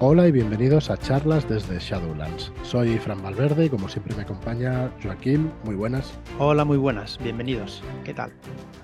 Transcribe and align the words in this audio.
Hola 0.00 0.26
y 0.26 0.32
bienvenidos 0.32 0.90
a 0.90 0.96
charlas 0.96 1.48
desde 1.48 1.78
Shadowlands. 1.78 2.52
Soy 2.64 2.98
Fran 2.98 3.22
Valverde 3.22 3.66
y 3.66 3.68
como 3.68 3.88
siempre 3.88 4.14
me 4.16 4.22
acompaña 4.22 4.90
Joaquín. 5.00 5.52
Muy 5.62 5.76
buenas. 5.76 6.18
Hola, 6.40 6.64
muy 6.64 6.78
buenas. 6.78 7.16
Bienvenidos. 7.22 7.80
¿Qué 8.02 8.12
tal? 8.12 8.32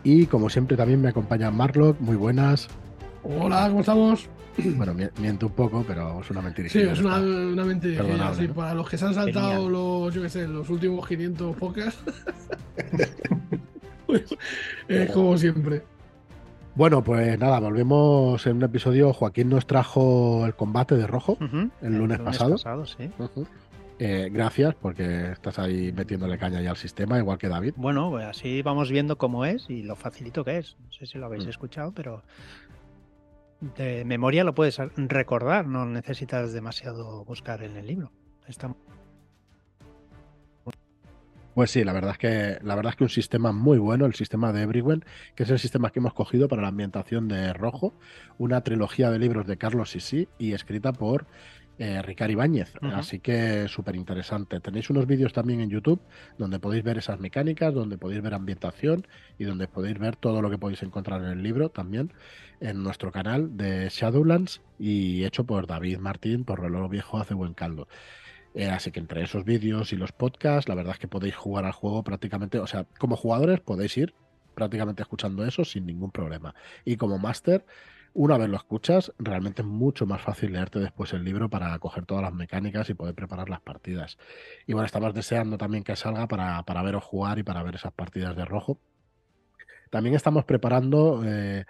Y 0.05 0.27
como 0.27 0.49
siempre 0.49 0.77
también 0.77 1.03
me 1.03 1.09
acompaña 1.09 1.51
Marlock. 1.51 1.99
Muy 2.01 2.15
buenas. 2.15 2.69
Hola, 3.25 3.67
¿cómo 3.69 3.81
estamos? 3.81 4.29
Bueno, 4.77 4.95
miento 5.19 5.47
un 5.47 5.53
poco, 5.53 5.85
pero 5.87 6.21
es 6.21 6.31
una 6.31 6.43
mentira. 6.43 6.69
Sí, 6.69 6.81
es 6.81 7.01
una, 7.01 7.19
una 7.19 7.65
mentira. 7.65 8.05
Sí, 8.35 8.47
para 8.49 8.75
los 8.75 8.89
que 8.89 8.97
se 8.97 9.07
han 9.07 9.15
saltado 9.15 9.69
los, 9.69 10.15
yo 10.15 10.23
qué 10.23 10.29
sé, 10.29 10.47
los 10.47 10.71
últimos 10.71 11.07
500 11.09 11.57
podcasts. 11.57 12.03
pues, 14.07 14.25
es 14.87 15.11
como 15.11 15.37
siempre. 15.37 15.83
Bueno, 16.75 17.03
pues 17.03 17.39
nada, 17.39 17.59
volvemos 17.61 18.47
en 18.47 18.57
un 18.57 18.63
episodio. 18.63 19.13
Joaquín 19.13 19.49
nos 19.49 19.67
trajo 19.67 20.47
el 20.47 20.55
combate 20.55 20.97
de 20.97 21.07
rojo 21.07 21.37
el, 21.83 21.99
lunes 21.99 22.19
pasado. 22.21 22.57
Eh, 24.03 24.31
gracias, 24.33 24.75
porque 24.77 25.33
estás 25.33 25.59
ahí 25.59 25.93
metiéndole 25.93 26.39
caña 26.39 26.63
ya 26.63 26.71
al 26.71 26.79
sistema, 26.79 27.19
igual 27.19 27.37
que 27.37 27.49
David. 27.49 27.75
Bueno, 27.77 28.09
pues 28.09 28.25
así 28.25 28.63
vamos 28.63 28.91
viendo 28.91 29.19
cómo 29.19 29.45
es 29.45 29.69
y 29.69 29.83
lo 29.83 29.95
facilito 29.95 30.43
que 30.43 30.57
es. 30.57 30.79
No 30.87 30.93
sé 30.93 31.05
si 31.05 31.19
lo 31.19 31.27
habéis 31.27 31.45
mm. 31.45 31.51
escuchado, 31.51 31.93
pero 31.93 32.23
de 33.77 34.05
memoria 34.07 34.43
lo 34.43 34.55
puedes 34.55 34.79
recordar, 34.97 35.67
no 35.67 35.85
necesitas 35.85 36.55
demasiado 36.55 37.25
buscar 37.27 37.63
en 37.63 37.77
el 37.77 37.87
libro. 37.87 38.11
Está 38.47 38.75
pues 41.55 41.71
sí, 41.71 41.85
la 41.85 41.93
verdad 41.93 42.13
es 42.13 42.19
que 42.19 42.59
la 42.63 42.75
verdad 42.75 42.91
es 42.91 42.97
que 42.97 43.05
un 43.05 43.11
sistema 43.11 43.53
muy 43.53 43.79
bueno, 43.79 44.07
el 44.07 44.15
sistema 44.15 44.53
de 44.53 44.63
Everywhere, 44.63 45.03
que 45.35 45.43
es 45.43 45.51
el 45.51 45.59
sistema 45.59 45.91
que 45.91 45.99
hemos 45.99 46.15
cogido 46.15 46.49
para 46.49 46.63
la 46.63 46.69
ambientación 46.69 47.29
de 47.29 47.53
Rojo, 47.53 47.95
una 48.39 48.63
trilogía 48.63 49.11
de 49.11 49.19
libros 49.19 49.47
de 49.47 49.57
Carlos 49.57 49.91
Sisi 49.91 50.29
y 50.39 50.53
escrita 50.53 50.93
por 50.93 51.27
eh, 51.81 52.03
Ricard 52.03 52.31
Ibáñez. 52.31 52.75
Así 52.83 53.21
que 53.21 53.67
súper 53.67 53.97
interesante. 53.97 54.61
Tenéis 54.61 54.91
unos 54.91 55.07
vídeos 55.07 55.33
también 55.33 55.61
en 55.61 55.71
YouTube 55.71 56.01
donde 56.37 56.59
podéis 56.59 56.85
ver 56.85 56.99
esas 56.99 57.19
mecánicas, 57.19 57.73
donde 57.73 57.97
podéis 57.97 58.21
ver 58.21 58.35
ambientación 58.35 59.07
y 59.39 59.45
donde 59.45 59.67
podéis 59.67 59.99
ver 59.99 60.15
todo 60.17 60.43
lo 60.43 60.51
que 60.51 60.59
podéis 60.59 60.83
encontrar 60.83 61.23
en 61.23 61.31
el 61.31 61.43
libro 61.43 61.71
también 61.71 62.13
en 62.61 62.83
nuestro 62.83 63.11
canal 63.11 63.57
de 63.57 63.89
Shadowlands 63.89 64.61
y 64.79 65.25
hecho 65.25 65.45
por 65.45 65.67
David 65.67 65.99
Martín, 65.99 66.45
por 66.45 66.61
Reloj 66.61 66.91
Viejo 66.91 67.19
hace 67.19 67.33
buen 67.33 67.55
caldo. 67.55 67.89
Eh, 68.55 68.69
así 68.69 68.91
que 68.91 69.01
entre 69.01 69.23
esos 69.23 69.45
vídeos 69.45 69.93
y 69.93 69.97
los 69.97 70.13
podcasts, 70.13 70.69
la 70.69 70.75
verdad 70.75 70.95
es 70.95 70.99
que 70.99 71.09
podéis 71.09 71.37
jugar 71.37 71.65
al 71.65 71.73
juego 71.73 72.03
prácticamente, 72.03 72.59
o 72.59 72.67
sea, 72.67 72.85
como 72.99 73.17
jugadores 73.17 73.61
podéis 73.61 73.97
ir 73.97 74.15
prácticamente 74.55 75.03
escuchando 75.03 75.45
eso 75.45 75.65
sin 75.65 75.87
ningún 75.87 76.11
problema. 76.11 76.55
Y 76.85 76.97
como 76.97 77.19
máster, 77.19 77.65
una 78.13 78.37
vez 78.37 78.49
lo 78.49 78.57
escuchas, 78.57 79.13
realmente 79.19 79.63
es 79.63 79.69
mucho 79.69 80.05
más 80.05 80.21
fácil 80.21 80.53
leerte 80.53 80.81
después 80.81 81.13
el 81.13 81.25
libro 81.25 81.49
para 81.49 81.79
coger 81.79 82.07
todas 82.07 82.23
las 82.23 82.33
mecánicas 82.33 82.91
y 82.91 82.95
poder 82.95 83.15
preparar 83.15 83.49
las 83.49 83.61
partidas. 83.61 84.19
Y 84.67 84.73
bueno, 84.73 84.87
estamos 84.87 85.15
deseando 85.15 85.57
también 85.57 85.85
que 85.85 85.95
salga 85.95 86.27
para, 86.27 86.63
para 86.65 86.83
veros 86.83 87.05
jugar 87.05 87.39
y 87.39 87.45
para 87.45 87.63
ver 87.63 87.77
esas 87.77 87.93
partidas 87.93 88.37
de 88.37 88.45
rojo. 88.45 88.81
También 89.91 90.17
estamos 90.17 90.45
preparando, 90.45 91.23
eh, 91.25 91.67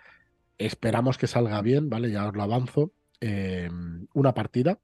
esperamos 0.57 1.19
que 1.19 1.27
salga 1.27 1.61
bien, 1.61 1.91
¿vale? 1.91 2.11
Ya 2.11 2.27
os 2.27 2.35
lo 2.35 2.43
avanzo, 2.43 2.93
eh, 3.21 3.69
una 4.15 4.33
partida 4.33 4.79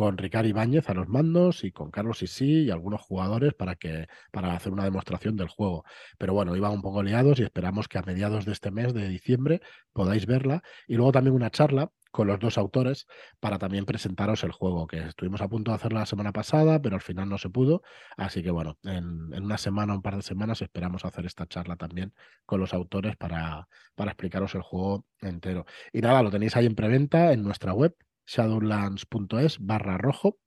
con 0.00 0.16
Ricardo 0.16 0.48
Ibáñez 0.48 0.88
a 0.88 0.94
los 0.94 1.08
mandos 1.10 1.62
y 1.62 1.72
con 1.72 1.90
Carlos 1.90 2.22
Isí 2.22 2.62
y 2.62 2.70
algunos 2.70 3.02
jugadores 3.02 3.52
para 3.52 3.74
que 3.74 4.06
para 4.32 4.54
hacer 4.54 4.72
una 4.72 4.84
demostración 4.84 5.36
del 5.36 5.48
juego. 5.48 5.84
Pero 6.16 6.32
bueno, 6.32 6.56
iban 6.56 6.72
un 6.72 6.80
poco 6.80 7.02
liados 7.02 7.38
y 7.38 7.42
esperamos 7.42 7.86
que 7.86 7.98
a 7.98 8.02
mediados 8.02 8.46
de 8.46 8.52
este 8.52 8.70
mes 8.70 8.94
de 8.94 9.06
diciembre 9.10 9.60
podáis 9.92 10.24
verla 10.24 10.62
y 10.88 10.94
luego 10.94 11.12
también 11.12 11.36
una 11.36 11.50
charla 11.50 11.92
con 12.10 12.28
los 12.28 12.38
dos 12.40 12.56
autores 12.56 13.06
para 13.40 13.58
también 13.58 13.84
presentaros 13.84 14.42
el 14.42 14.52
juego, 14.52 14.86
que 14.86 15.00
estuvimos 15.00 15.42
a 15.42 15.48
punto 15.48 15.70
de 15.70 15.74
hacerla 15.74 16.00
la 16.00 16.06
semana 16.06 16.32
pasada, 16.32 16.80
pero 16.80 16.94
al 16.96 17.02
final 17.02 17.28
no 17.28 17.36
se 17.36 17.50
pudo. 17.50 17.82
Así 18.16 18.42
que 18.42 18.50
bueno, 18.50 18.78
en, 18.84 19.34
en 19.34 19.44
una 19.44 19.58
semana 19.58 19.92
o 19.92 19.96
un 19.96 20.02
par 20.02 20.16
de 20.16 20.22
semanas 20.22 20.62
esperamos 20.62 21.04
hacer 21.04 21.26
esta 21.26 21.46
charla 21.46 21.76
también 21.76 22.14
con 22.46 22.58
los 22.58 22.72
autores 22.72 23.18
para, 23.18 23.68
para 23.94 24.12
explicaros 24.12 24.54
el 24.54 24.62
juego 24.62 25.04
entero. 25.20 25.66
Y 25.92 26.00
nada, 26.00 26.22
lo 26.22 26.30
tenéis 26.30 26.56
ahí 26.56 26.64
en 26.64 26.74
preventa 26.74 27.34
en 27.34 27.42
nuestra 27.42 27.74
web, 27.74 27.94
shadowlands.es 28.30 29.58
barra 29.60 29.98
rojo. 29.98 30.38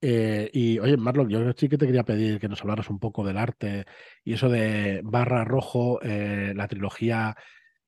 Eh, 0.00 0.50
y 0.52 0.78
oye, 0.80 0.96
Marlon, 0.96 1.30
yo 1.30 1.52
sí 1.56 1.68
que 1.68 1.78
te 1.78 1.86
quería 1.86 2.04
pedir 2.04 2.38
que 2.38 2.48
nos 2.48 2.60
hablaras 2.60 2.90
un 2.90 2.98
poco 2.98 3.24
del 3.24 3.38
arte 3.38 3.86
y 4.22 4.34
eso 4.34 4.48
de 4.50 5.00
barra 5.02 5.44
rojo, 5.44 5.98
eh, 6.02 6.52
la 6.54 6.68
trilogía 6.68 7.34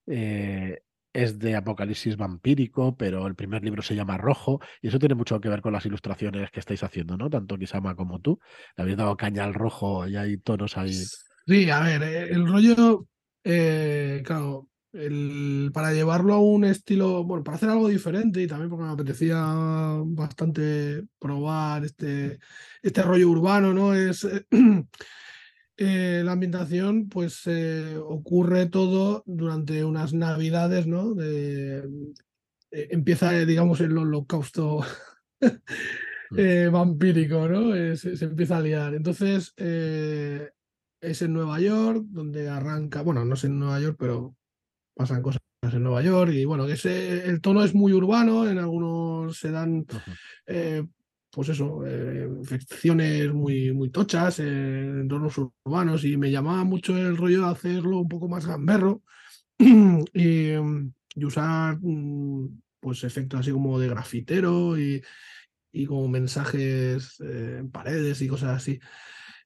eh, 0.06 0.80
es 1.12 1.38
de 1.38 1.56
apocalipsis 1.56 2.16
vampírico, 2.16 2.96
pero 2.96 3.26
el 3.26 3.34
primer 3.34 3.62
libro 3.62 3.82
se 3.82 3.94
llama 3.94 4.16
Rojo 4.16 4.60
y 4.80 4.88
eso 4.88 4.98
tiene 4.98 5.14
mucho 5.14 5.40
que 5.40 5.48
ver 5.48 5.60
con 5.60 5.72
las 5.72 5.84
ilustraciones 5.84 6.50
que 6.50 6.60
estáis 6.60 6.82
haciendo, 6.82 7.16
¿no? 7.16 7.28
Tanto 7.28 7.58
Kisama 7.58 7.96
como 7.96 8.20
tú. 8.20 8.38
Le 8.76 8.82
habéis 8.82 8.96
dado 8.96 9.16
caña 9.16 9.44
al 9.44 9.54
rojo 9.54 10.06
y 10.06 10.16
hay 10.16 10.38
tonos 10.38 10.76
ahí. 10.78 10.94
Sí, 11.46 11.70
a 11.70 11.80
ver, 11.80 12.02
el 12.02 12.46
rollo, 12.46 13.06
claro, 13.42 14.68
para 15.72 15.92
llevarlo 15.92 16.34
a 16.34 16.40
un 16.40 16.64
estilo, 16.64 17.24
bueno, 17.24 17.44
para 17.44 17.56
hacer 17.56 17.68
algo 17.68 17.88
diferente 17.88 18.40
y 18.42 18.46
también 18.46 18.70
porque 18.70 18.84
me 18.84 18.92
apetecía 18.92 19.36
bastante 20.04 21.04
probar 21.18 21.84
este, 21.84 22.38
este 22.82 23.02
rollo 23.02 23.28
urbano, 23.28 23.74
¿no? 23.74 23.94
Es 23.94 24.24
eh, 24.24 24.46
la 26.24 26.32
ambientación, 26.32 27.08
pues 27.08 27.42
eh, 27.46 27.96
ocurre 27.98 28.66
todo 28.66 29.22
durante 29.26 29.84
unas 29.84 30.14
navidades, 30.14 30.86
¿no? 30.86 31.12
De, 31.12 31.78
eh, 32.70 32.88
empieza, 32.90 33.32
digamos, 33.32 33.80
el 33.80 33.98
holocausto 33.98 34.80
mm. 36.30 36.70
vampírico, 36.72 37.48
¿no? 37.48 37.96
se, 37.96 38.16
se, 38.16 38.24
empieza 38.24 38.56
a 38.56 38.62
liar. 38.62 38.94
Entonces, 38.94 39.52
es 39.58 41.22
en 41.22 41.32
Nueva 41.34 41.60
York, 41.60 42.02
donde 42.08 42.48
arranca, 42.48 43.02
bueno, 43.02 43.26
no 43.26 43.36
sé 43.36 43.48
en 43.48 43.58
Nueva 43.58 43.78
York, 43.80 43.96
pero 43.98 44.34
pasan 44.96 45.22
cosas 45.22 45.42
en 45.62 45.82
Nueva 45.82 46.02
York 46.02 46.32
y 46.32 46.44
bueno, 46.46 46.66
ese, 46.66 47.28
el 47.28 47.40
tono 47.40 47.62
es 47.62 47.74
muy 47.74 47.92
urbano, 47.92 48.48
en 48.48 48.58
algunos 48.58 49.38
se 49.38 49.50
dan, 49.50 49.84
eh, 50.46 50.84
pues 51.30 51.50
eso, 51.50 51.86
eh, 51.86 52.26
infecciones 52.38 53.32
muy, 53.32 53.72
muy 53.72 53.90
tochas 53.90 54.38
en 54.38 55.00
entornos 55.00 55.36
urbanos 55.64 56.04
y 56.04 56.16
me 56.16 56.30
llamaba 56.30 56.64
mucho 56.64 56.96
el 56.96 57.16
rollo 57.16 57.42
de 57.42 57.50
hacerlo 57.50 57.98
un 58.00 58.08
poco 58.08 58.26
más 58.26 58.46
gamberro 58.46 59.02
y, 59.58 60.52
usar 61.16 61.78
mm, 61.80 62.60
pues 62.80 63.04
efectos 63.04 63.40
así 63.40 63.50
como 63.50 63.78
de 63.78 63.88
grafitero 63.88 64.78
y, 64.78 65.02
y 65.72 65.86
como 65.86 66.08
mensajes 66.08 67.20
eh, 67.20 67.56
en 67.60 67.70
paredes 67.70 68.22
y 68.22 68.28
cosas 68.28 68.56
así. 68.56 68.78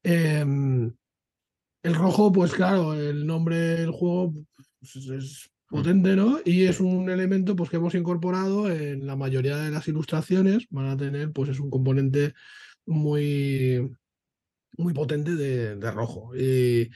Em, 0.02 0.92
el 1.82 1.94
rojo, 1.94 2.30
pues 2.30 2.52
claro, 2.52 2.94
el 2.94 3.26
nombre 3.26 3.56
del 3.56 3.90
juego 3.90 4.34
pues 4.80 4.96
es 4.96 5.50
potente, 5.70 6.16
¿no? 6.16 6.40
Y 6.44 6.64
es 6.64 6.80
un 6.80 7.08
elemento 7.08 7.54
pues, 7.54 7.70
que 7.70 7.76
hemos 7.76 7.94
incorporado 7.94 8.70
en 8.70 9.06
la 9.06 9.16
mayoría 9.16 9.56
de 9.56 9.70
las 9.70 9.86
ilustraciones. 9.88 10.66
Van 10.70 10.86
a 10.86 10.96
tener, 10.96 11.32
pues 11.32 11.50
es 11.50 11.60
un 11.60 11.70
componente 11.70 12.34
muy, 12.86 13.90
muy 14.76 14.92
potente 14.92 15.36
de, 15.36 15.90
rojo. 15.92 16.32
Y, 16.36 16.90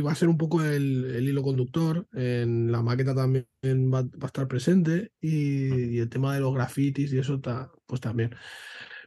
va 0.00 0.12
a 0.12 0.14
ser 0.14 0.28
un 0.28 0.38
poco 0.38 0.62
el, 0.62 1.26
hilo 1.28 1.42
conductor. 1.42 2.06
En 2.12 2.70
la 2.70 2.82
maqueta 2.82 3.14
también 3.16 3.46
va, 3.64 3.98
a 3.98 4.26
estar 4.26 4.46
presente. 4.46 5.12
Y, 5.20 5.98
el 5.98 6.08
tema 6.08 6.34
de 6.34 6.40
los 6.40 6.54
grafitis 6.54 7.12
y 7.12 7.18
eso, 7.18 7.40
pues 7.86 8.00
también. 8.00 8.34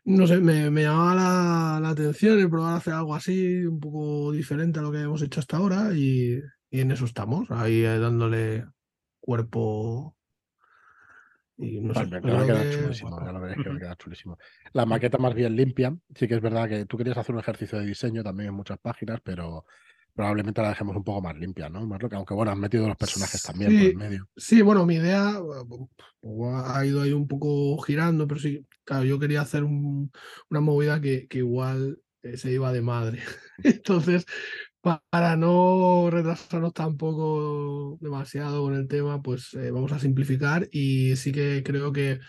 No 0.04 0.26
sé, 0.28 0.40
me, 0.40 0.70
me 0.72 0.82
llamaba 0.82 1.16
la, 1.16 1.80
la, 1.80 1.90
atención 1.90 2.40
el 2.40 2.50
probar 2.50 2.74
a 2.74 2.78
hacer 2.78 2.94
algo 2.94 3.14
así, 3.14 3.64
un 3.66 3.80
poco 3.80 4.32
diferente 4.32 4.80
a 4.80 4.82
lo 4.82 4.92
que 4.92 5.00
hemos 5.00 5.22
hecho 5.22 5.40
hasta 5.40 5.58
ahora. 5.58 5.96
Y, 5.96 6.42
y 6.72 6.80
en 6.80 6.92
eso 6.92 7.06
estamos, 7.06 7.52
ahí 7.52 7.84
eh, 7.84 8.00
dándole 8.00 8.66
cuerpo. 9.20 10.16
Y 11.58 11.82
no 11.82 11.94
sé, 11.94 12.08
me, 12.08 12.20
va 12.22 12.42
a 12.42 12.46
quedar 12.46 12.72
chulísimo, 12.72 13.20
la 13.20 13.40
verdad 13.40 13.52
es 13.52 13.64
que 13.64 13.70
me 13.70 13.80
queda 13.80 13.96
chulísimo. 13.98 14.40
La 14.74 14.86
maqueta 14.86 15.18
más 15.18 15.36
bien 15.36 15.56
limpia, 15.56 15.96
sí 16.16 16.28
que 16.28 16.36
es 16.36 16.42
verdad 16.42 16.68
que 16.70 16.86
tú 16.86 16.98
querías 16.98 17.18
hacer 17.18 17.36
un 17.36 17.42
ejercicio 17.42 17.78
de 17.78 17.86
diseño 17.86 18.24
también 18.24 18.50
en 18.50 18.56
muchas 18.56 18.80
páginas, 18.80 19.20
pero 19.22 19.66
probablemente 20.14 20.62
la 20.62 20.70
dejemos 20.70 20.96
un 20.96 21.04
poco 21.04 21.22
más 21.22 21.36
limpia, 21.36 21.70
¿no? 21.70 21.86
Más 21.86 22.02
lo 22.02 22.10
que, 22.10 22.16
aunque 22.16 22.34
bueno, 22.34 22.52
han 22.52 22.60
metido 22.60 22.88
los 22.88 22.98
personajes 22.98 23.44
también 23.44 23.72
por 23.72 23.88
el 23.88 23.98
medio. 23.98 24.30
Sí, 24.36 24.62
bueno, 24.62 24.86
mi 24.86 24.96
idea 24.96 25.40
ha 26.66 26.86
ido 26.86 27.02
ahí 27.02 27.12
un 27.12 27.28
poco 27.28 27.78
girando, 27.82 28.28
pero 28.28 28.40
sí, 28.40 28.66
claro, 28.86 29.04
yo 29.04 29.20
quería 29.20 29.42
hacer 29.42 29.64
una 29.64 30.62
movida 30.62 31.02
que, 31.02 31.28
que 31.28 31.40
igual 31.40 32.00
eh, 32.24 32.38
se 32.38 32.52
iba 32.52 32.72
de 32.72 32.82
madre. 32.82 33.20
Entonces, 33.64 34.26
para 34.82 35.36
no 35.36 36.10
retrasarnos 36.10 36.74
tampoco 36.74 37.98
demasiado 38.02 38.64
con 38.64 38.76
el 38.76 38.88
tema, 38.88 39.22
pues 39.22 39.54
eh, 39.54 39.72
vamos 39.72 39.92
a 39.92 40.00
simplificar 40.00 40.68
y 40.72 41.16
sí 41.16 41.32
que 41.32 41.62
creo 41.64 41.92
que 41.92 42.20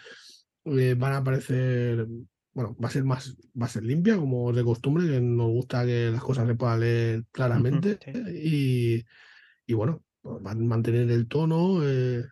eh, 0.65 0.95
van 0.95 1.13
a 1.15 1.19
aparecer, 1.19 2.07
bueno, 2.53 2.77
va 2.83 2.89
a 2.89 2.91
ser 2.91 3.05
más, 3.05 3.37
va 3.61 3.67
a 3.67 3.69
ser 3.69 3.85
limpia 3.85 4.17
como 4.17 4.53
de 4.53 4.65
costumbre, 4.65 5.07
que 5.07 5.21
nos 5.21 5.49
gusta 5.49 5.87
que 5.87 6.11
las 6.11 6.23
cosas 6.23 6.47
se 6.47 6.55
puedan 6.55 6.81
leer 6.81 7.25
claramente 7.33 7.99
y, 8.35 9.03
y, 9.67 9.75
bueno, 9.75 10.03
pues, 10.21 10.43
van 10.43 10.59
a 10.59 10.65
mantener 10.65 11.11
el 11.11 11.29
tono 11.29 11.81
eh, 11.89 12.25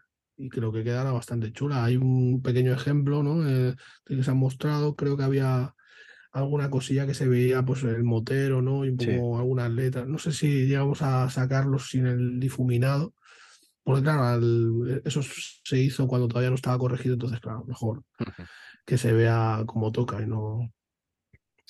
creo 0.50 0.72
que 0.72 0.84
quedará 0.84 1.12
bastante 1.12 1.52
chula. 1.52 1.84
Hay 1.84 1.96
un 1.96 2.40
pequeño 2.42 2.72
ejemplo, 2.72 3.22
¿no? 3.22 3.44
Que 4.06 4.22
se 4.22 4.30
han 4.30 4.38
mostrado, 4.38 4.96
creo 4.96 5.16
que 5.16 5.24
había 5.24 5.74
alguna 6.32 6.70
cosilla 6.70 7.06
que 7.06 7.14
se 7.14 7.28
veía, 7.28 7.62
pues 7.64 7.82
el 7.82 8.04
motero, 8.04 8.62
¿no? 8.62 8.84
Y 8.84 8.90
un 8.90 8.96
poco 8.96 9.38
algunas 9.38 9.70
letras. 9.70 10.06
No 10.06 10.18
sé 10.18 10.32
si 10.32 10.66
llegamos 10.66 11.02
a 11.02 11.28
sacarlos 11.30 11.90
sin 11.90 12.06
el 12.06 12.40
difuminado, 12.40 13.14
porque 13.82 14.02
claro, 14.02 14.40
eso 15.04 15.20
se 15.22 15.78
hizo 15.78 16.06
cuando 16.06 16.28
todavía 16.28 16.50
no 16.50 16.56
estaba 16.56 16.78
corregido, 16.78 17.14
entonces 17.14 17.40
claro, 17.40 17.64
mejor 17.64 18.02
que 18.84 18.98
se 18.98 19.12
vea 19.12 19.62
como 19.66 19.92
toca 19.92 20.20
y 20.20 20.26
no... 20.26 20.72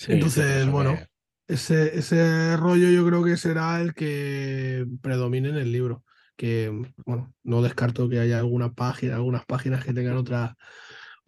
entonces, 0.09 0.71
bueno, 0.71 0.99
ese, 1.47 1.99
ese 1.99 2.57
rollo 2.57 2.89
yo 2.91 3.07
creo 3.07 3.25
que 3.25 3.37
será 3.37 3.81
el 3.81 3.95
que 3.95 4.87
predomine 5.03 5.51
en 5.51 5.57
el 5.57 5.73
libro 5.73 6.05
que, 6.41 6.73
bueno, 7.05 7.35
no 7.43 7.61
descarto 7.61 8.09
que 8.09 8.19
haya 8.19 8.39
alguna 8.39 8.73
página, 8.73 9.17
algunas 9.17 9.45
páginas 9.45 9.85
que 9.85 9.93
tengan 9.93 10.17
otra, 10.17 10.57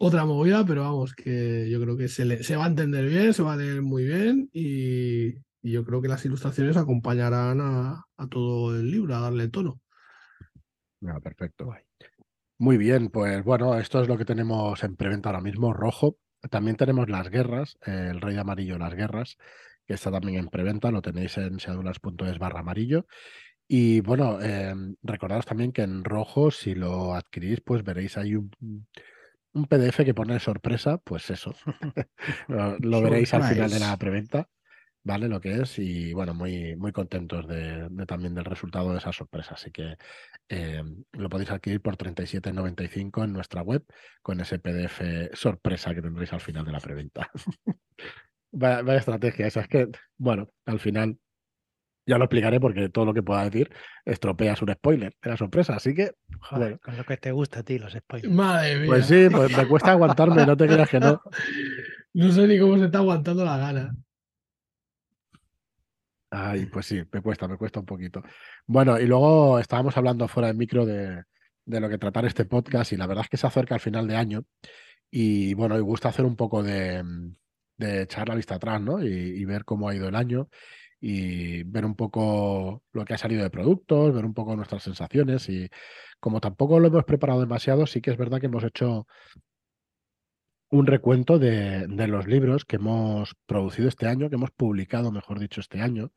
otra 0.05 0.25
movida, 0.25 0.65
pero 0.65 0.81
vamos, 0.81 1.13
que 1.13 1.69
yo 1.69 1.79
creo 1.81 1.95
que 1.95 2.07
se, 2.07 2.43
se 2.43 2.55
va 2.55 2.65
a 2.65 2.67
entender 2.67 3.05
bien, 3.07 3.33
se 3.33 3.43
va 3.43 3.53
a 3.53 3.57
leer 3.57 3.81
muy 3.81 4.03
bien 4.03 4.49
y, 4.53 5.35
yo 5.65 5.85
creo 5.85 6.01
que 6.01 6.09
las 6.09 6.25
ilustraciones 6.25 6.75
acompañarán 6.75 7.61
a, 7.61 8.05
todo 8.29 8.75
el 8.75 8.91
libro, 8.91 9.15
a 9.15 9.21
darle 9.21 9.47
tono. 9.47 9.79
Ah, 11.07 11.21
perfecto. 11.21 11.73
Muy 12.57 12.75
bien, 12.77 13.07
pues 13.07 13.41
bueno, 13.45 13.79
esto 13.79 14.01
es 14.01 14.09
lo 14.09 14.17
que 14.17 14.25
tenemos 14.25 14.83
en 14.83 14.97
preventa 14.97 15.29
ahora 15.29 15.39
mismo, 15.39 15.71
rojo. 15.71 16.17
También 16.49 16.75
tenemos 16.75 17.09
las 17.09 17.29
guerras, 17.29 17.77
el 17.85 18.19
rey 18.19 18.35
amarillo, 18.35 18.77
las 18.77 18.93
guerras, 18.93 19.37
que 19.87 19.93
está 19.93 20.11
también 20.11 20.37
en 20.37 20.49
preventa, 20.49 20.91
lo 20.91 21.01
tenéis 21.01 21.37
en 21.37 21.61
seadulas.es 21.61 22.39
barra 22.39 22.59
amarillo. 22.59 23.05
Y 23.65 24.01
bueno, 24.01 24.39
eh, 24.41 24.75
recordaros 25.01 25.45
también 25.45 25.71
que 25.71 25.83
en 25.83 26.03
rojo, 26.03 26.51
si 26.51 26.75
lo 26.75 27.15
adquirís, 27.15 27.61
pues 27.61 27.85
veréis 27.85 28.17
ahí 28.17 28.35
un, 28.35 28.51
un 29.53 29.65
PDF 29.65 30.03
que 30.03 30.13
pone 30.13 30.39
sorpresa, 30.39 30.97
pues 30.97 31.29
eso. 31.29 31.55
lo, 32.79 33.01
veréis 33.01 33.33
al 33.33 33.43
final 33.43 33.69
de 33.69 33.79
la 33.79 33.97
preventa, 33.97 34.49
¿vale? 35.03 35.27
Lo 35.27 35.39
que 35.39 35.61
es. 35.61 35.79
Y 35.79 36.13
bueno, 36.13 36.33
muy, 36.33 36.75
muy 36.75 36.91
contentos 36.91 37.47
de, 37.47 37.87
también 38.07 38.33
del 38.33 38.45
resultado 38.45 38.91
de 38.91 38.97
esa 38.97 39.13
sorpresa. 39.13 39.55
Así 39.55 39.71
que 39.71 39.97
eh, 40.49 40.83
lo 41.13 41.29
podéis 41.29 41.51
adquirir 41.51 41.81
por 41.81 41.97
37.95 41.97 43.23
en 43.23 43.33
nuestra 43.33 43.61
web 43.61 43.83
con 44.21 44.39
ese 44.39 44.59
PDF 44.59 45.01
sorpresa 45.33 45.93
que 45.93 46.01
tendréis 46.01 46.33
al 46.33 46.41
final 46.41 46.65
de 46.65 46.71
la 46.71 46.79
preventa. 46.79 47.29
vaya, 48.51 48.97
estrategia 48.97 49.47
esa. 49.47 49.61
Es 49.61 49.67
que, 49.67 49.89
bueno, 50.17 50.49
al 50.65 50.79
final 50.79 51.17
ya 52.05 52.17
lo 52.17 52.25
explicaré 52.25 52.59
porque 52.59 52.89
todo 52.89 53.05
lo 53.05 53.13
que 53.13 53.23
pueda 53.23 53.43
decir 53.43 53.71
estropeas 54.05 54.61
un 54.61 54.73
spoiler 54.73 55.15
de 55.21 55.29
la 55.29 55.37
sorpresa. 55.37 55.75
Así 55.75 55.93
que. 55.93 56.11
Joder, 56.39 56.79
con 56.79 56.97
lo 56.97 57.03
que 57.05 57.17
te 57.17 57.31
gusta 57.31 57.59
a 57.59 57.63
ti, 57.63 57.79
los 57.79 57.93
spoilers. 57.93 58.33
Madre 58.33 58.77
mía. 58.77 58.87
Pues 58.87 59.05
sí, 59.05 59.27
pues 59.31 59.55
me 59.55 59.67
cuesta 59.67 59.91
aguantarme, 59.91 60.45
no 60.45 60.57
te 60.57 60.67
creas 60.67 60.89
que 60.89 60.99
no. 60.99 61.21
No 62.15 62.31
sé 62.31 62.45
ni 62.45 62.59
cómo 62.59 62.77
se 62.77 62.85
está 62.85 62.99
aguantando 62.99 63.43
la 63.43 63.57
gana. 63.57 63.95
Ay, 66.29 66.67
pues 66.67 66.85
sí, 66.85 67.01
me 67.11 67.21
cuesta, 67.21 67.47
me 67.47 67.57
cuesta 67.57 67.79
un 67.79 67.87
poquito. 67.87 68.21
Bueno, 68.67 68.99
y 68.99 69.07
luego 69.07 69.57
estábamos 69.57 69.97
hablando 69.97 70.27
fuera 70.27 70.45
del 70.45 70.55
micro 70.55 70.85
de, 70.85 71.23
lo 71.65 71.89
que 71.89 71.97
tratar 71.97 72.25
este 72.25 72.45
podcast, 72.45 72.91
y 72.93 72.97
la 72.97 73.07
verdad 73.07 73.23
es 73.23 73.29
que 73.31 73.37
se 73.37 73.47
acerca 73.47 73.73
al 73.73 73.81
final 73.81 74.07
de 74.07 74.15
año. 74.15 74.45
Y 75.09 75.55
bueno, 75.55 75.75
y 75.75 75.81
gusta 75.81 76.09
hacer 76.09 76.23
un 76.23 76.35
poco 76.35 76.61
de, 76.61 77.03
echar 77.79 78.29
la 78.29 78.35
vista 78.35 78.55
atrás, 78.55 78.79
¿no? 78.79 79.03
y 79.03 79.43
ver 79.45 79.65
cómo 79.65 79.89
ha 79.89 79.95
ido 79.95 80.07
el 80.07 80.15
año 80.15 80.49
y 81.05 81.63
ver 81.63 81.83
un 81.83 81.95
poco 81.95 82.81
lo 82.93 83.03
que 83.03 83.13
ha 83.13 83.17
salido 83.17 83.43
de 83.43 83.49
productos, 83.49 84.13
ver 84.13 84.23
un 84.23 84.33
poco 84.33 84.55
nuestras 84.55 84.83
sensaciones 84.83 85.49
y 85.49 85.69
como 86.21 86.39
tampoco 86.39 86.79
lo 86.79 86.87
hemos 86.87 87.03
preparado 87.03 87.41
demasiado, 87.41 87.85
sí 87.87 87.99
que 87.99 88.11
es 88.11 88.15
verdad 88.17 88.39
que 88.39 88.45
hemos 88.45 88.63
hecho 88.63 89.05
un 90.69 90.87
recuento 90.87 91.39
de, 91.39 91.87
los 92.07 92.25
libros 92.25 92.63
que 92.63 92.77
hemos 92.77 93.35
producido 93.45 93.89
este 93.89 94.07
año, 94.07 94.29
que 94.29 94.35
hemos 94.35 94.51
publicado, 94.51 95.11
mejor 95.11 95.39
dicho, 95.39 95.59
este 95.59 95.81
año. 95.81 96.13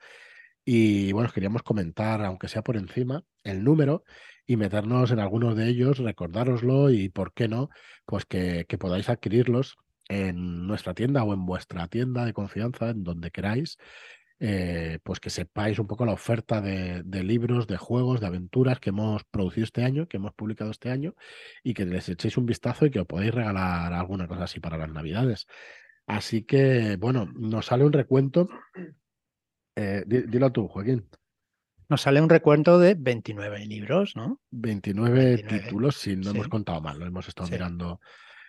Y 0.65 1.11
bueno, 1.11 1.31
queríamos 1.35 1.65
comentar, 1.65 2.25
aunque 2.25 2.47
sea 2.47 2.62
por 2.62 2.77
encima, 2.77 3.25
el 3.43 3.65
número 3.65 4.05
y 4.47 4.56
meternos 4.56 5.11
en 5.11 5.19
algunos 5.19 5.56
de 5.56 5.69
ellos, 5.69 5.99
recordároslo 5.99 6.91
y, 6.91 7.09
¿por 7.09 7.33
qué 7.33 7.49
no? 7.49 7.71
Pues 8.05 8.25
que, 8.25 8.67
que 8.69 8.79
podáis 8.79 9.09
adquirirlos 9.09 9.79
en 10.09 10.69
nuestra 10.69 10.94
tienda 10.94 11.25
o 11.25 11.35
en 11.35 11.44
vuestra 11.44 11.88
tienda 11.88 12.25
de 12.25 12.33
confianza, 12.33 12.91
en 12.91 13.03
donde 13.03 13.33
queráis, 13.33 13.79
eh, 14.38 14.99
pues 15.03 15.19
que 15.19 15.31
sepáis 15.31 15.79
un 15.79 15.87
poco 15.87 16.05
la 16.05 16.12
oferta 16.12 16.61
de, 16.61 17.03
libros, 17.25 17.67
de 17.67 17.79
juegos, 17.79 18.21
de 18.21 18.27
aventuras 18.27 18.81
que 18.81 18.91
hemos 18.91 19.25
producido 19.25 19.65
este 19.65 19.83
año, 19.83 20.09
que 20.09 20.19
hemos 20.19 20.35
publicado 20.35 20.71
este 20.71 20.91
año, 20.91 21.15
y 21.62 21.73
que 21.73 21.87
les 21.87 22.09
echéis 22.09 22.37
un 22.37 22.44
vistazo 22.44 22.85
y 22.85 22.91
que 22.91 23.00
os 23.00 23.06
podéis 23.06 23.35
regalar 23.35 23.93
alguna 23.94 24.29
cosa 24.29 24.44
así 24.44 24.61
para 24.61 24.77
las 24.77 24.91
navidades. 24.91 25.47
Así 26.06 26.43
que, 26.43 26.97
bueno, 26.97 27.33
nos 27.35 27.67
sale 27.67 27.85
un 27.85 27.93
recuento. 27.93 28.49
Eh, 29.75 30.05
dilo 30.06 30.53
tú, 30.53 30.69
Joaquín. 30.69 31.09
Nos 31.88 32.03
sale 32.03 32.21
un 32.21 32.29
recuento 32.29 32.79
de 32.79 32.94
29 32.94 33.65
libros, 33.65 34.17
¿no? 34.17 34.41
29, 34.50 35.38
títulos, 35.38 35.97
si 35.97 36.17
no 36.17 36.31
hemos 36.31 36.49
contado 36.49 36.81
mal, 36.81 36.99
lo 36.99 37.06
hemos 37.06 37.29
estado 37.29 37.49
mirando 37.49 38.00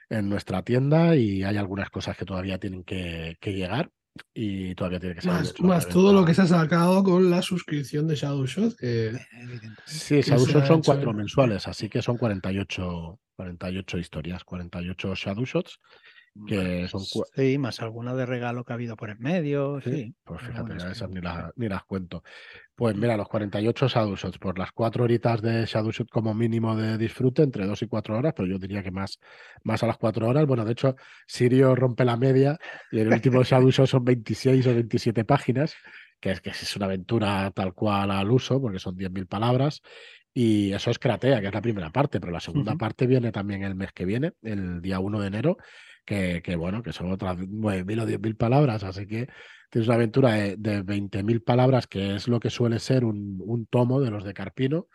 en 0.10 0.28
nuestra 0.28 0.64
tienda 0.64 1.16
y 1.16 1.44
hay 1.44 1.56
algunas 1.56 1.90
cosas 1.90 2.18
que 2.18 2.26
todavía 2.26 2.58
tienen 2.58 2.84
que 2.84 3.38
llegar 3.42 3.92
y 4.34 4.76
todavía 4.76 5.00
tiene 5.00 5.16
que 5.16 5.22
ser. 5.22 5.32
Más, 5.32 5.60
más 5.60 5.88
todo 5.88 6.14
lo 6.14 6.26
que 6.26 6.34
se 6.34 6.44
ha 6.44 6.48
sacado 6.48 7.04
con 7.04 7.30
la 7.30 7.42
suscripción 7.42 8.08
de 8.08 8.16
Shadowshot. 8.16 8.76
Que, 8.76 9.18
sí, 9.86 10.22
Shadowshot 10.22 10.66
son 10.66 10.82
cuatro 10.82 11.14
mensuales, 11.14 11.68
así 11.68 11.90
que 11.90 12.02
son 12.02 12.18
48, 12.18 13.20
48 13.36 13.98
historias, 13.98 14.44
48 14.44 15.16
Shadowshots 15.16 15.80
que 16.46 16.88
son 16.88 17.02
sí, 17.02 17.58
más 17.58 17.82
alguna 17.82 18.14
de 18.14 18.26
regalo 18.26 18.64
que 18.64 18.74
ha 18.74 18.76
habido 18.76 18.96
por 18.96 19.10
en 19.10 19.20
medio. 19.20 19.80
Sí, 19.82 20.14
pues 20.24 20.42
fíjate, 20.42 20.76
esas 20.76 21.10
ni, 21.10 21.22
ni, 21.56 21.70
las 21.70 21.84
cuento. 21.86 22.24
Pues 22.76 22.96
mira, 22.96 23.18
los 23.18 23.28
48 23.28 23.88
Shadowshots, 23.88 24.38
por 24.38 24.60
las 24.60 24.72
cuatro 24.72 25.04
horitas 25.04 25.42
de 25.42 25.66
Shadowshot 25.66 26.10
como 26.10 26.34
mínimo 26.34 26.76
de 26.76 26.98
disfrute, 26.98 27.44
entre 27.44 27.66
dos 27.66 27.82
y 27.82 27.88
cuatro 27.88 28.18
horas, 28.18 28.34
pero 28.36 28.48
yo 28.48 28.60
diría 28.60 28.84
que 28.84 28.92
más, 28.92 29.20
más 29.64 29.82
a 29.84 29.88
las 29.88 29.98
cuatro 29.98 30.28
horas. 30.28 30.46
Bueno, 30.46 30.64
de 30.66 30.74
hecho, 30.74 30.96
Sirio 31.26 31.76
rompe 31.76 32.06
la 32.06 32.18
media 32.18 32.60
y 32.92 33.00
el 33.00 33.12
último 33.12 33.44
Shadowshot 33.44 33.88
son 33.88 34.06
26 34.06 34.68
o 34.68 34.74
27 34.74 35.26
páginas, 35.26 35.76
que 36.20 36.32
es 36.32 36.42
que 36.42 36.52
es 36.52 36.76
una 36.76 36.86
aventura 36.86 37.52
tal 37.52 37.74
cual 37.74 38.12
al 38.12 38.30
uso, 38.30 38.62
porque 38.62 38.80
son 38.80 38.96
10.000 38.96 39.28
palabras. 39.28 39.82
Y 40.40 40.72
eso 40.72 40.92
es 40.92 41.00
Kratea, 41.00 41.42
que 41.42 41.48
es 41.48 41.54
la 41.54 41.64
primera 41.64 41.90
parte, 41.90 42.20
pero 42.20 42.32
la 42.32 42.40
segunda 42.40 42.76
parte 42.76 43.08
viene 43.08 43.32
también 43.32 43.64
el 43.64 43.74
mes 43.74 43.92
que 43.92 44.06
viene, 44.06 44.34
el 44.44 44.84
día 44.84 45.00
1 45.00 45.20
de 45.20 45.28
enero, 45.28 45.58
que, 46.08 46.56
bueno, 46.56 46.82
que 46.82 46.94
son 46.94 47.12
otras 47.12 47.38
9.000 47.38 48.02
o 48.02 48.08
10.000 48.08 48.38
palabras, 48.38 48.84
así 48.84 49.06
que 49.06 49.28
tienes 49.70 49.88
una 49.88 49.96
aventura 49.96 50.32
de, 50.32 50.56
de 50.56 50.84
20.000 50.84 51.44
palabras, 51.44 51.86
que 51.86 52.16
es 52.16 52.30
lo 52.30 52.40
que 52.40 52.50
suele 52.50 52.80
ser 52.80 53.04
un, 53.04 53.68
tomo 53.70 54.00
de 54.00 54.10
los 54.10 54.24
de 54.24 54.34
Carpino, 54.34 54.88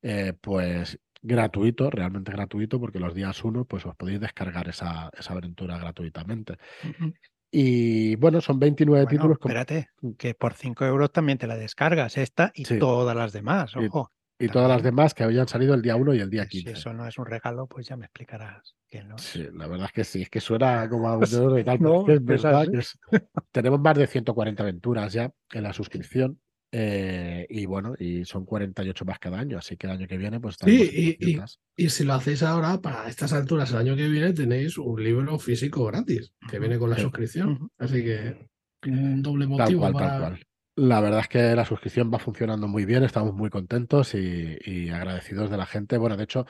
eh, 0.00 0.32
pues 0.40 1.00
gratuito, 1.20 1.90
realmente 1.90 2.30
gratuito, 2.30 2.78
porque 2.78 3.00
los 3.00 3.14
días 3.14 3.42
uno, 3.44 3.64
pues 3.64 3.84
os 3.84 3.96
podéis 3.96 4.20
descargar 4.20 4.68
esa, 4.68 5.10
esa 5.18 5.32
aventura 5.32 5.76
gratuitamente. 5.76 6.56
Y 7.50 8.14
bueno, 8.14 8.40
son 8.40 8.60
29 8.60 9.06
títulos. 9.06 9.38
Espérate, 9.40 9.88
que 10.16 10.34
por 10.34 10.54
5 10.54 10.84
euros 10.86 11.10
también 11.10 11.36
te 11.36 11.48
la 11.48 11.56
descargas, 11.56 12.16
esta 12.16 12.52
y 12.54 12.62
todas 12.78 13.16
las 13.16 13.32
demás, 13.32 13.74
ojo. 13.76 14.12
Y 14.38 14.48
todas 14.48 14.68
las 14.68 14.82
demás 14.82 15.12
que 15.14 15.24
habían 15.24 15.48
salido 15.48 15.74
el 15.74 15.82
día 15.82 15.96
1 15.96 16.14
y 16.14 16.20
el 16.20 16.30
día 16.30 16.46
15. 16.46 16.70
Si 16.70 16.78
eso 16.78 16.94
no 16.94 17.06
es 17.06 17.18
un 17.18 17.26
regalo, 17.26 17.66
pues 17.66 17.88
ya 17.88 17.96
me 17.96 18.06
explicarás 18.06 18.79
que 18.90 19.04
no. 19.04 19.16
Sí, 19.18 19.46
la 19.54 19.66
verdad 19.66 19.86
es 19.86 19.92
que 19.92 20.04
sí, 20.04 20.22
es 20.22 20.30
que 20.30 20.40
suena 20.40 20.88
como 20.88 21.08
a 21.08 21.16
un 21.16 21.22
es 22.10 22.24
verdad 22.24 22.66
tenemos 23.52 23.80
más 23.80 23.96
de 23.96 24.06
140 24.06 24.62
aventuras 24.62 25.12
ya 25.12 25.32
en 25.52 25.62
la 25.62 25.72
suscripción. 25.72 26.38
Eh, 26.72 27.48
y 27.50 27.66
bueno, 27.66 27.94
y 27.98 28.24
son 28.24 28.44
48 28.44 29.04
más 29.04 29.18
cada 29.18 29.40
año, 29.40 29.58
así 29.58 29.76
que 29.76 29.88
el 29.88 29.92
año 29.94 30.06
que 30.06 30.16
viene, 30.16 30.38
pues 30.38 30.56
Sí, 30.64 31.18
y, 31.18 31.40
y, 31.76 31.90
si 31.90 32.04
lo 32.04 32.14
hacéis 32.14 32.44
ahora, 32.44 32.80
para 32.80 33.08
estas 33.08 33.32
alturas, 33.32 33.72
el 33.72 33.78
año 33.78 33.96
que 33.96 34.08
viene 34.08 34.32
tenéis 34.32 34.78
un 34.78 35.02
libro 35.02 35.36
físico 35.40 35.84
gratis 35.86 36.32
que 36.48 36.60
viene 36.60 36.78
con 36.78 36.90
la 36.90 36.96
suscripción. 36.96 37.70
Así 37.76 38.04
que 38.04 38.48
un 38.86 39.20
doble 39.20 39.48
motivo 39.48 39.82
tal 39.82 39.92
cual, 39.92 40.08
Tal 40.08 40.20
cual. 40.20 40.40
La 40.76 41.00
verdad 41.00 41.20
es 41.20 41.28
que 41.28 41.54
la 41.54 41.64
suscripción 41.64 42.10
va 42.12 42.18
funcionando 42.18 42.68
muy 42.68 42.84
bien, 42.84 43.02
estamos 43.02 43.34
muy 43.34 43.50
contentos 43.50 44.14
y, 44.14 44.88
agradecidos 44.88 45.50
de 45.50 45.56
la 45.56 45.66
gente. 45.66 45.98
Bueno, 45.98 46.16
de 46.16 46.24
hecho, 46.24 46.46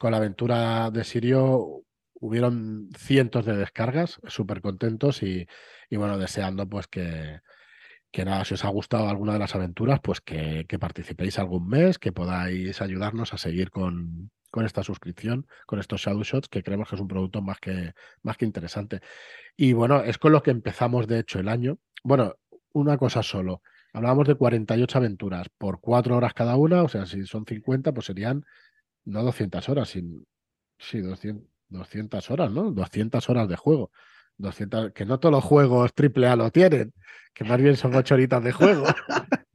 con 0.00 0.12
la 0.12 0.16
aventura 0.16 0.90
de 0.90 1.04
Sirio 1.04 1.84
hubieron 2.14 2.88
cientos 2.96 3.44
de 3.44 3.54
descargas, 3.54 4.18
súper 4.28 4.62
contentos 4.62 5.22
y, 5.22 5.46
bueno, 5.90 6.16
deseando 6.16 6.66
pues 6.66 6.86
que, 6.86 7.40
que 8.10 8.24
nada, 8.24 8.46
si 8.46 8.54
os 8.54 8.64
ha 8.64 8.70
gustado 8.70 9.10
alguna 9.10 9.34
de 9.34 9.40
las 9.40 9.54
aventuras, 9.54 10.00
pues 10.02 10.22
que, 10.22 10.64
participéis 10.80 11.38
algún 11.38 11.68
mes, 11.68 11.98
que 11.98 12.12
podáis 12.12 12.80
ayudarnos 12.80 13.34
a 13.34 13.36
seguir 13.36 13.70
con, 13.70 14.30
con 14.50 14.64
esta 14.64 14.82
suscripción, 14.82 15.46
con 15.66 15.80
estos 15.80 16.00
Shadow 16.00 16.22
Shots, 16.22 16.48
que 16.48 16.62
creemos 16.62 16.88
que 16.88 16.94
es 16.94 17.02
un 17.02 17.08
producto 17.08 17.42
más 17.42 17.58
que, 17.60 17.92
más 18.22 18.38
que 18.38 18.46
interesante. 18.46 19.02
Y 19.54 19.74
bueno, 19.74 20.02
es 20.02 20.16
con 20.16 20.32
lo 20.32 20.42
que 20.42 20.50
empezamos, 20.50 21.08
de 21.08 21.18
hecho, 21.18 21.40
el 21.40 21.48
año. 21.48 21.76
Bueno, 22.02 22.36
una 22.72 22.96
cosa 22.96 23.22
solo. 23.22 23.60
Hablábamos 23.92 24.26
de 24.28 24.34
48 24.34 24.96
aventuras 24.96 25.50
por 25.58 25.78
cuatro 25.78 26.16
horas 26.16 26.32
cada 26.32 26.56
una, 26.56 26.84
o 26.84 26.88
sea, 26.88 27.04
si 27.04 27.26
son 27.26 27.44
50, 27.44 27.92
pues 27.92 28.06
serían 28.06 28.46
no 29.04 29.22
200 29.22 29.68
horas, 29.68 29.88
sin, 29.90 30.26
sí, 30.78 31.00
200, 31.00 31.46
200 31.68 32.30
horas, 32.30 32.50
¿no? 32.50 32.70
200 32.70 33.28
horas 33.30 33.48
de 33.48 33.56
juego. 33.56 33.90
200, 34.38 34.92
que 34.92 35.04
no 35.04 35.20
todos 35.20 35.32
los 35.32 35.44
juegos 35.44 35.92
AAA 35.94 36.36
lo 36.36 36.50
tienen, 36.50 36.92
que 37.34 37.44
más 37.44 37.60
bien 37.60 37.76
son 37.76 37.94
8 37.94 38.14
horitas 38.14 38.42
de 38.42 38.52
juego. 38.52 38.84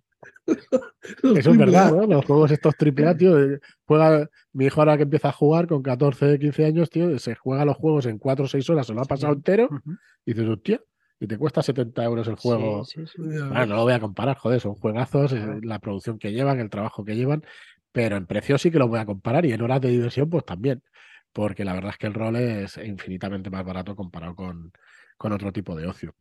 Eso 1.23 1.51
es 1.51 1.57
verdad, 1.57 1.91
¿no? 1.91 2.05
Los 2.05 2.25
juegos 2.25 2.51
estos 2.51 2.75
AAA, 2.79 3.17
tío, 3.17 3.39
eh, 3.39 3.59
juega, 3.85 4.29
mi 4.53 4.65
hijo 4.65 4.81
ahora 4.81 4.97
que 4.97 5.03
empieza 5.03 5.29
a 5.29 5.33
jugar 5.33 5.67
con 5.67 5.81
14, 5.81 6.39
15 6.39 6.65
años, 6.65 6.89
tío, 6.89 7.17
se 7.19 7.35
juega 7.35 7.65
los 7.65 7.77
juegos 7.77 8.05
en 8.05 8.17
4 8.17 8.45
o 8.45 8.47
6 8.47 8.69
horas, 8.69 8.87
se 8.87 8.93
lo 8.93 9.01
ha 9.01 9.05
pasado 9.05 9.33
entero, 9.33 9.69
y 10.25 10.33
dices, 10.33 10.49
hostia, 10.49 10.81
y 11.19 11.27
te 11.27 11.37
cuesta 11.37 11.61
70 11.61 12.03
euros 12.03 12.27
el 12.27 12.35
juego. 12.35 12.83
no 13.17 13.65
lo 13.65 13.83
voy 13.83 13.93
a 13.93 13.99
comparar, 13.99 14.37
joder, 14.37 14.59
son 14.59 14.75
juegazos, 14.75 15.33
la 15.63 15.79
producción 15.79 16.19
que 16.19 16.31
llevan, 16.31 16.59
el 16.59 16.69
trabajo 16.69 17.05
que 17.05 17.15
llevan, 17.15 17.43
pero 17.95 18.17
en 18.17 18.27
precio 18.27 18.57
sí 18.57 18.71
que 18.71 18.77
lo 18.77 18.89
voy 18.89 18.99
a 18.99 19.05
comparar 19.05 19.45
y 19.45 19.53
en 19.53 19.61
horas 19.61 19.79
de 19.79 19.87
diversión, 19.87 20.29
pues 20.29 20.43
también, 20.43 20.83
porque 21.31 21.63
la 21.63 21.71
verdad 21.73 21.91
es 21.91 21.97
que 21.97 22.07
el 22.07 22.13
rol 22.13 22.35
es 22.35 22.75
infinitamente 22.77 23.49
más 23.49 23.63
barato 23.63 23.95
comparado 23.95 24.35
con, 24.35 24.73
con 25.17 25.31
otro 25.31 25.53
tipo 25.53 25.73
de 25.77 25.87
ocio. 25.87 26.13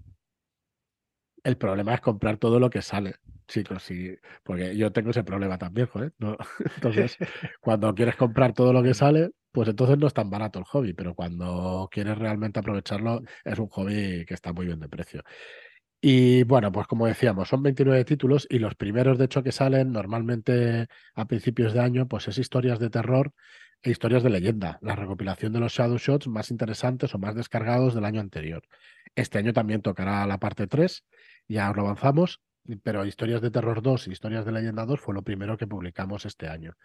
El 1.43 1.57
problema 1.59 1.93
es 1.95 2.01
comprar 2.01 2.37
todo 2.39 2.61
lo 2.61 2.71
que 2.71 2.81
sale, 2.81 3.17
chicos, 3.49 3.83
sí, 3.83 4.17
porque 4.45 4.77
yo 4.77 4.93
tengo 4.93 5.11
ese 5.11 5.25
problema 5.25 5.59
también, 5.59 5.89
joder. 5.89 6.15
Entonces, 6.77 7.19
cuando 7.61 7.93
quieres 7.93 8.15
comprar 8.15 8.55
todo 8.55 8.73
lo 8.73 8.83
que 8.85 8.95
sale, 8.95 9.31
pues 9.51 9.69
entonces 9.69 9.99
no 9.99 10.07
es 10.07 10.15
tan 10.15 10.31
barato 10.31 10.59
el 10.61 10.65
hobby, 10.65 10.93
pero 10.95 11.15
cuando 11.15 11.89
quieres 11.91 12.17
realmente 12.19 12.61
aprovecharlo, 12.61 13.21
es 13.45 13.59
un 13.59 13.69
hobby 13.69 14.25
que 14.27 14.35
está 14.35 14.53
muy 14.53 14.67
bien 14.67 14.81
de 14.81 14.89
precio. 14.89 15.23
Y 16.07 16.43
bueno, 16.43 16.71
pues 16.71 16.87
como 16.87 17.07
decíamos, 17.07 17.49
son 17.49 17.63
29 17.63 18.05
títulos 18.05 18.47
y 18.51 18.59
los 18.59 18.75
primeros, 18.75 19.17
de 19.17 19.25
hecho, 19.25 19.43
que 19.43 19.53
salen 19.53 19.91
normalmente 19.91 20.87
a 21.15 21.25
principios 21.27 21.73
de 21.73 21.81
año, 21.81 22.07
pues 22.07 22.29
es 22.29 22.37
historias 22.37 22.79
de 22.79 22.91
terror 22.91 23.33
e 23.81 23.91
historias 23.91 24.23
de 24.23 24.29
leyenda, 24.29 24.79
la 24.83 24.97
recopilación 24.97 25.55
de 25.55 25.61
los 25.61 25.73
Shadow 25.73 25.97
Shots 25.97 26.29
más 26.29 26.51
interesantes 26.51 27.15
o 27.15 27.19
más 27.19 27.35
descargados 27.35 27.95
del 27.95 28.05
año 28.05 28.21
anterior. 28.21 28.63
Este 29.15 29.39
año 29.39 29.55
también 29.55 29.81
tocará 29.81 30.27
la 30.27 30.39
parte 30.39 30.67
3 30.67 31.07
ya 31.49 31.73
lo 31.73 31.81
avanzamos, 31.81 32.43
pero 32.83 33.07
Historias 33.07 33.41
de 33.41 33.51
Terror 33.51 33.81
2 33.81 34.09
y 34.09 34.11
Historias 34.11 34.45
de 34.45 34.53
Leyenda 34.53 34.85
2 34.85 35.01
fue 35.01 35.15
lo 35.15 35.23
primero 35.23 35.57
que 35.57 35.67
publicamos 35.67 36.27
este 36.27 36.49
año. 36.49 36.77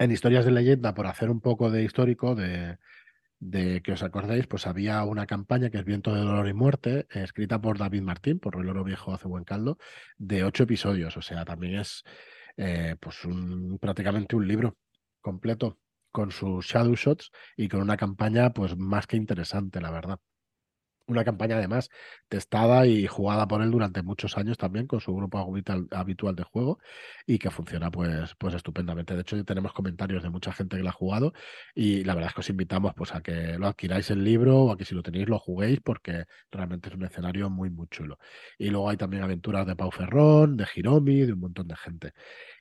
En 0.00 0.10
Historias 0.10 0.44
de 0.44 0.50
Leyenda, 0.50 0.94
por 0.94 1.06
hacer 1.06 1.30
un 1.30 1.40
poco 1.40 1.70
de 1.70 1.84
histórico, 1.84 2.34
de, 2.34 2.76
que 3.40 3.92
os 3.92 4.02
acordéis, 4.02 4.46
pues 4.46 4.66
había 4.66 5.02
una 5.04 5.26
campaña 5.26 5.70
que 5.70 5.78
es 5.78 5.84
Viento 5.84 6.14
de 6.14 6.20
Dolor 6.20 6.48
y 6.48 6.54
Muerte, 6.54 7.06
escrita 7.10 7.60
por 7.60 7.78
David 7.78 8.02
Martín, 8.02 8.38
por 8.38 8.56
El 8.56 8.68
Oro 8.68 8.84
Viejo 8.84 9.12
hace 9.12 9.28
buen 9.28 9.44
caldo, 9.44 9.78
de 10.18 10.44
ocho 10.44 10.64
episodios. 10.64 11.16
O 11.16 11.22
sea, 11.22 11.44
también 11.44 11.76
es 11.76 12.02
eh, 12.56 12.96
pues 13.00 13.24
un, 13.24 13.78
prácticamente 13.78 14.36
un 14.36 14.48
libro 14.48 14.76
completo 15.20 15.78
con 16.10 16.30
sus 16.30 16.66
shadow 16.66 16.94
shots 16.94 17.30
y 17.56 17.68
con 17.68 17.82
una 17.82 17.96
campaña 17.96 18.52
pues 18.52 18.76
más 18.76 19.06
que 19.06 19.16
interesante, 19.16 19.80
la 19.80 19.90
verdad 19.90 20.18
una 21.06 21.24
campaña 21.24 21.56
además 21.56 21.90
testada 22.28 22.86
y 22.86 23.06
jugada 23.06 23.46
por 23.46 23.62
él 23.62 23.70
durante 23.70 24.02
muchos 24.02 24.36
años 24.36 24.58
también 24.58 24.86
con 24.86 25.00
su 25.00 25.14
grupo 25.14 25.38
habitual, 25.38 26.36
de 26.36 26.42
juego 26.44 26.78
y 27.26 27.38
que 27.38 27.50
funciona 27.50 27.90
pues, 27.90 28.34
pues 28.38 28.54
estupendamente. 28.54 29.14
De 29.14 29.20
hecho, 29.22 29.36
ya 29.36 29.44
tenemos 29.44 29.72
comentarios 29.72 30.22
de 30.22 30.30
mucha 30.30 30.52
gente 30.52 30.76
que 30.76 30.82
lo 30.82 30.88
ha 30.88 30.92
jugado 30.92 31.32
y 31.74 32.04
la 32.04 32.14
verdad 32.14 32.30
es 32.30 32.34
que 32.34 32.40
os 32.40 32.50
invitamos 32.50 32.92
pues 32.94 33.14
a 33.14 33.20
que 33.22 33.58
lo 33.58 33.66
adquiráis 33.66 34.10
el 34.10 34.24
libro 34.24 34.64
o 34.64 34.72
a 34.72 34.76
que 34.76 34.84
si 34.84 34.94
lo 34.94 35.02
tenéis 35.02 35.28
lo 35.28 35.38
juguéis 35.38 35.80
porque 35.80 36.24
realmente 36.50 36.88
es 36.88 36.94
un 36.94 37.04
escenario 37.04 37.50
muy 37.50 37.70
muy 37.70 37.86
chulo. 37.88 38.18
Y 38.58 38.70
luego 38.70 38.88
hay 38.90 38.96
también 38.96 39.22
aventuras 39.22 39.66
de 39.66 39.76
Pau 39.76 39.90
Ferrón, 39.90 40.56
de 40.56 40.66
Hiromi, 40.74 41.20
de 41.26 41.32
un 41.32 41.40
montón 41.40 41.68
de 41.68 41.76
gente. 41.76 42.12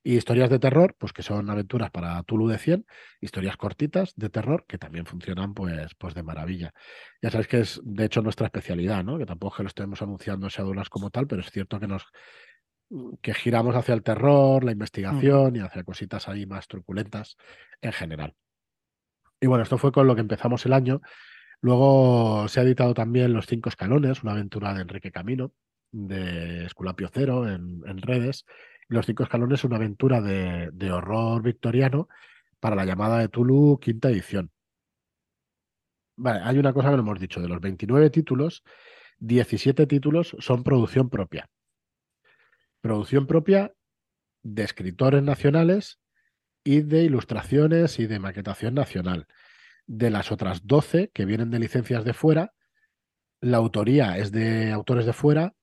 Y 0.08 0.18
historias 0.18 0.52
de 0.52 0.60
terror, 0.60 0.96
pues 1.00 1.14
que 1.14 1.24
son 1.24 1.50
aventuras 1.50 1.90
para 1.90 2.22
Tulu 2.22 2.48
de 2.48 2.60
100, 2.60 2.86
historias 3.22 3.58
cortitas 3.58 4.14
de 4.16 4.30
terror 4.30 4.64
que 4.68 4.78
también 4.78 5.08
funcionan 5.08 5.56
pues, 5.56 5.96
pues 5.96 6.14
de 6.14 6.22
maravilla. 6.22 6.76
Ya 7.24 7.32
sabéis 7.32 7.48
que 7.48 7.60
es 7.62 7.82
de 7.84 8.06
hecho 8.06 8.22
nuestra 8.22 8.46
especialidad, 8.46 9.04
¿no? 9.04 9.18
Que 9.18 9.26
tampoco 9.26 9.56
es 9.56 9.58
que 9.58 9.64
lo 9.64 9.70
estemos 9.70 10.00
anunciando 10.04 10.48
Shadowlands 10.48 10.90
como 10.90 11.10
tal, 11.10 11.26
pero 11.26 11.42
es 11.42 11.50
cierto 11.50 11.80
que 11.80 11.88
nos 11.88 12.06
que 13.24 13.34
giramos 13.34 13.76
hacia 13.76 13.96
el 13.96 14.04
terror, 14.04 14.64
la 14.64 14.74
investigación 14.74 15.56
y 15.56 15.60
hacia 15.62 15.84
cositas 15.84 16.30
ahí 16.30 16.46
más 16.46 16.68
truculentas 16.68 17.36
en 17.82 17.92
general. 17.92 18.36
Y 19.42 19.48
bueno, 19.48 19.64
esto 19.64 19.80
fue 19.80 19.92
con 19.92 20.06
lo 20.06 20.14
que 20.14 20.22
empezamos 20.22 20.68
el 20.68 20.74
año. 20.74 21.02
Luego 21.62 22.48
se 22.48 22.60
ha 22.60 22.64
editado 22.64 22.94
también 22.94 23.34
Los 23.34 23.48
Cinco 23.48 23.70
Escalones, 23.70 24.22
una 24.22 24.34
aventura 24.34 24.72
de 24.76 24.82
Enrique 24.82 25.12
Camino, 25.12 25.52
de 25.92 26.66
Esculapio 26.66 27.10
Cero 27.12 27.50
en, 27.50 27.82
en 27.88 28.02
redes, 28.04 28.46
los 28.88 29.06
cinco 29.06 29.24
escalones 29.24 29.60
es 29.60 29.63
una 29.63 29.77
aventura 29.77 30.22
de, 30.22 30.92
horror 30.92 31.42
victoriano 31.42 32.08
para 32.60 32.75
la 32.75 32.86
llamada 32.86 33.20
de 33.20 33.30
Tulu 33.30 33.80
quinta 33.82 34.10
edición. 34.10 34.51
Vale, 36.18 36.42
hay 36.44 36.58
una 36.58 36.74
cosa 36.74 36.89
que 36.89 36.96
no 36.96 37.01
hemos 37.01 37.20
dicho. 37.20 37.42
De 37.42 37.48
los 37.48 37.60
29 37.60 38.10
títulos, 38.10 38.63
17 39.20 39.86
títulos 39.88 40.36
son 40.39 40.63
producción 40.63 41.10
propia. 41.10 41.50
Producción 42.82 43.27
propia 43.27 43.74
de 44.44 44.63
escritores 44.63 45.24
nacionales 45.24 46.00
y 46.63 46.82
de 46.82 47.04
ilustraciones 47.04 48.00
y 48.00 48.08
de 48.08 48.20
maquetación 48.20 48.75
nacional. 48.75 49.27
De 49.88 50.10
las 50.10 50.32
otras 50.32 50.65
12 50.65 51.12
que 51.13 51.25
vienen 51.25 51.51
de 51.51 51.60
licencias 51.60 52.06
de 52.06 52.13
fuera, 52.13 52.54
la 53.42 53.58
autoría 53.58 54.18
es 54.18 54.32
de 54.32 54.72
autores 54.72 55.06
de 55.06 55.13
fuera 55.13 55.54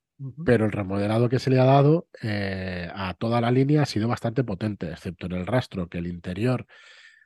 pero 0.45 0.65
el 0.65 0.73
remodelado 0.73 1.29
que 1.29 1.39
se 1.39 1.51
le 1.51 1.59
ha 1.61 1.65
dado 1.65 2.09
eh, 2.23 2.89
a 2.95 3.15
toda 3.15 3.41
la 3.41 3.51
línea 3.51 3.83
ha 3.83 3.87
sido 3.87 4.09
bastante 4.09 4.45
potente, 4.45 4.91
excepto 4.91 5.27
en 5.27 5.33
el 5.33 5.47
rastro, 5.47 5.89
que 5.89 5.99
el 5.99 6.07
interior 6.07 6.67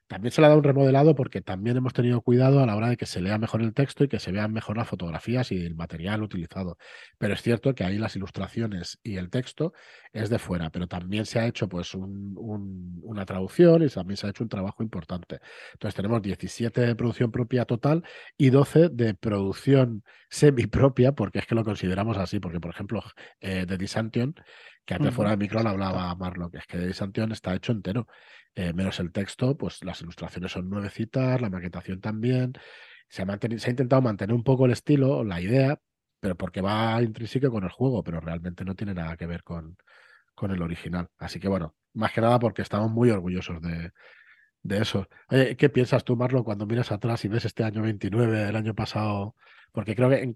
también 0.08 0.30
se 0.32 0.40
le 0.40 0.46
ha 0.46 0.48
dado 0.48 0.58
un 0.58 0.64
remodelado 0.64 1.14
porque 1.14 1.40
también 1.40 1.76
hemos 1.76 1.92
tenido 1.92 2.20
cuidado 2.20 2.60
a 2.60 2.66
la 2.66 2.76
hora 2.76 2.88
de 2.88 2.96
que 2.96 3.06
se 3.06 3.20
lea 3.20 3.38
mejor 3.38 3.62
el 3.62 3.74
texto 3.74 4.04
y 4.04 4.08
que 4.08 4.20
se 4.20 4.30
vean 4.30 4.52
mejor 4.52 4.76
las 4.76 4.88
fotografías 4.88 5.50
y 5.50 5.64
el 5.64 5.74
material 5.74 6.22
utilizado. 6.22 6.78
Pero 7.18 7.34
es 7.34 7.42
cierto 7.42 7.74
que 7.74 7.84
ahí 7.84 7.98
las 7.98 8.14
ilustraciones 8.14 8.98
y 9.02 9.16
el 9.16 9.30
texto 9.30 9.72
es 10.12 10.30
de 10.30 10.38
fuera, 10.38 10.70
pero 10.70 10.86
también 10.86 11.26
se 11.26 11.40
ha 11.40 11.46
hecho 11.46 11.68
pues 11.68 11.94
una 11.94 13.26
traducción 13.26 13.82
y 13.82 13.88
también 13.88 14.16
se 14.16 14.26
ha 14.26 14.30
hecho 14.30 14.44
un 14.44 14.48
trabajo 14.48 14.82
importante. 14.82 15.40
Entonces 15.72 15.96
tenemos 15.96 16.22
17 16.22 16.80
de 16.80 16.94
producción 16.94 17.32
propia 17.32 17.64
total 17.64 18.04
y 18.36 18.50
12 18.50 18.90
de 18.90 19.14
producción 19.14 20.04
semi 20.30 20.66
propia, 20.66 21.12
porque 21.12 21.40
es 21.40 21.46
que 21.46 21.54
lo 21.54 21.64
consideramos 21.64 22.16
así, 22.16 22.40
porque 22.40 22.60
por 22.60 22.70
ejemplo 22.70 23.02
eh, 23.40 23.66
Disantion, 23.78 24.34
que 24.86 24.94
antes 24.94 25.12
fuera 25.12 25.32
de 25.32 25.36
micro 25.36 25.58
hablaba 25.60 26.14
Marlo, 26.14 26.48
que 26.48 26.58
es 26.58 26.66
que 26.66 26.78
de 26.78 26.86
Disantion 26.86 27.32
está 27.32 27.54
hecho 27.54 27.72
entero. 27.72 28.06
Eh, 28.54 28.72
menos 28.72 29.00
el 29.00 29.10
texto, 29.10 29.56
pues 29.56 29.84
las 29.84 30.00
ilustraciones 30.00 30.52
son 30.52 30.70
nuevecitas, 30.70 31.40
la 31.40 31.50
maquetación 31.50 32.00
también. 32.00 32.52
Se 33.08 33.22
ha, 33.22 33.26
se 33.58 33.68
ha 33.68 33.70
intentado 33.70 34.00
mantener 34.00 34.34
un 34.34 34.44
poco 34.44 34.64
el 34.64 34.72
estilo, 34.72 35.24
la 35.24 35.40
idea, 35.40 35.78
pero 36.20 36.36
porque 36.36 36.60
va 36.60 37.02
intrínseco 37.02 37.50
con 37.50 37.64
el 37.64 37.70
juego, 37.70 38.04
pero 38.04 38.20
realmente 38.20 38.64
no 38.64 38.76
tiene 38.76 38.94
nada 38.94 39.16
que 39.16 39.26
ver 39.26 39.42
con, 39.42 39.76
con 40.34 40.52
el 40.52 40.62
original. 40.62 41.08
Así 41.18 41.40
que 41.40 41.48
bueno, 41.48 41.74
más 41.94 42.12
que 42.12 42.20
nada 42.20 42.38
porque 42.38 42.62
estamos 42.62 42.90
muy 42.90 43.10
orgullosos 43.10 43.60
de, 43.60 43.90
de 44.62 44.78
eso. 44.78 45.08
¿qué 45.58 45.68
piensas 45.68 46.04
tú, 46.04 46.16
Marlo, 46.16 46.44
cuando 46.44 46.64
miras 46.64 46.92
atrás 46.92 47.24
y 47.24 47.28
ves 47.28 47.44
este 47.44 47.64
año 47.64 47.82
29, 47.82 48.48
el 48.48 48.56
año 48.56 48.74
pasado? 48.74 49.34
Porque 49.72 49.96
creo 49.96 50.08
que 50.08 50.22
en 50.22 50.34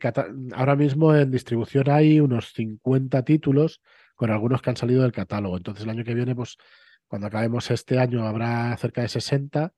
ahora 0.54 0.74
mismo 0.74 1.14
en 1.14 1.30
distribución 1.30 1.88
hay 1.88 2.18
unos 2.18 2.52
50 2.52 3.22
títulos 3.24 3.80
con 4.20 4.30
algunos 4.30 4.60
que 4.60 4.68
han 4.68 4.76
salido 4.76 5.02
del 5.02 5.12
catálogo. 5.12 5.56
Entonces 5.56 5.82
el 5.82 5.88
año 5.88 6.04
que 6.04 6.12
viene, 6.12 6.34
pues 6.34 6.58
cuando 7.08 7.26
acabemos 7.26 7.70
este 7.70 7.98
año 7.98 8.26
habrá 8.26 8.76
cerca 8.76 9.00
de 9.00 9.08
60 9.08 9.72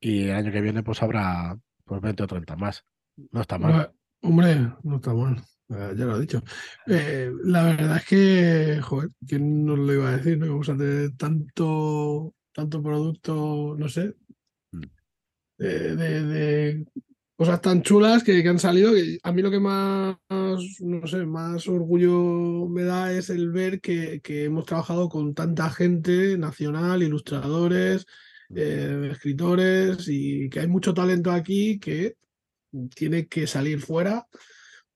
y 0.00 0.28
el 0.28 0.36
año 0.36 0.50
que 0.50 0.62
viene 0.62 0.82
pues 0.82 1.02
habrá 1.02 1.54
pues 1.84 2.00
20 2.00 2.22
o 2.22 2.26
30 2.26 2.56
más. 2.56 2.86
No 3.30 3.42
está 3.42 3.58
mal. 3.58 3.92
Hombre, 4.22 4.72
no 4.82 4.96
está 4.96 5.12
mal. 5.12 5.42
Ya 5.68 6.06
lo 6.06 6.16
he 6.16 6.20
dicho. 6.22 6.42
Eh, 6.86 7.30
la 7.44 7.64
verdad 7.64 7.98
es 7.98 8.06
que, 8.06 8.80
joder, 8.80 9.10
¿quién 9.26 9.66
nos 9.66 9.78
lo 9.78 9.92
iba 9.92 10.08
a 10.08 10.16
decir? 10.16 10.38
¿no? 10.38 10.46
Vamos 10.46 10.70
a 10.70 10.76
tener 10.78 11.14
tanto, 11.18 12.34
tanto 12.54 12.82
producto, 12.82 13.76
no 13.78 13.86
sé, 13.90 14.14
mm. 14.72 14.80
de, 15.58 16.86
cosas 17.38 17.60
tan 17.60 17.82
chulas 17.82 18.24
que, 18.24 18.46
han 18.46 18.58
salido. 18.58 18.92
Que 18.92 19.18
a 19.22 19.32
mí 19.32 19.42
lo 19.42 19.50
que 19.50 19.60
más, 19.60 20.16
no 20.28 21.06
sé, 21.06 21.24
más 21.24 21.68
orgullo 21.68 22.68
me 22.68 22.82
da 22.82 23.12
es 23.12 23.30
el 23.30 23.52
ver 23.52 23.80
que, 23.80 24.20
hemos 24.24 24.66
trabajado 24.66 25.08
con 25.08 25.34
tanta 25.34 25.70
gente 25.70 26.36
nacional, 26.36 27.02
ilustradores, 27.02 28.06
eh, 28.54 29.10
escritores, 29.12 30.08
y 30.08 30.50
que 30.50 30.60
hay 30.60 30.66
mucho 30.66 30.92
talento 30.92 31.30
aquí 31.30 31.78
que 31.78 32.16
tiene 32.96 33.28
que 33.28 33.46
salir 33.46 33.80
fuera 33.80 34.26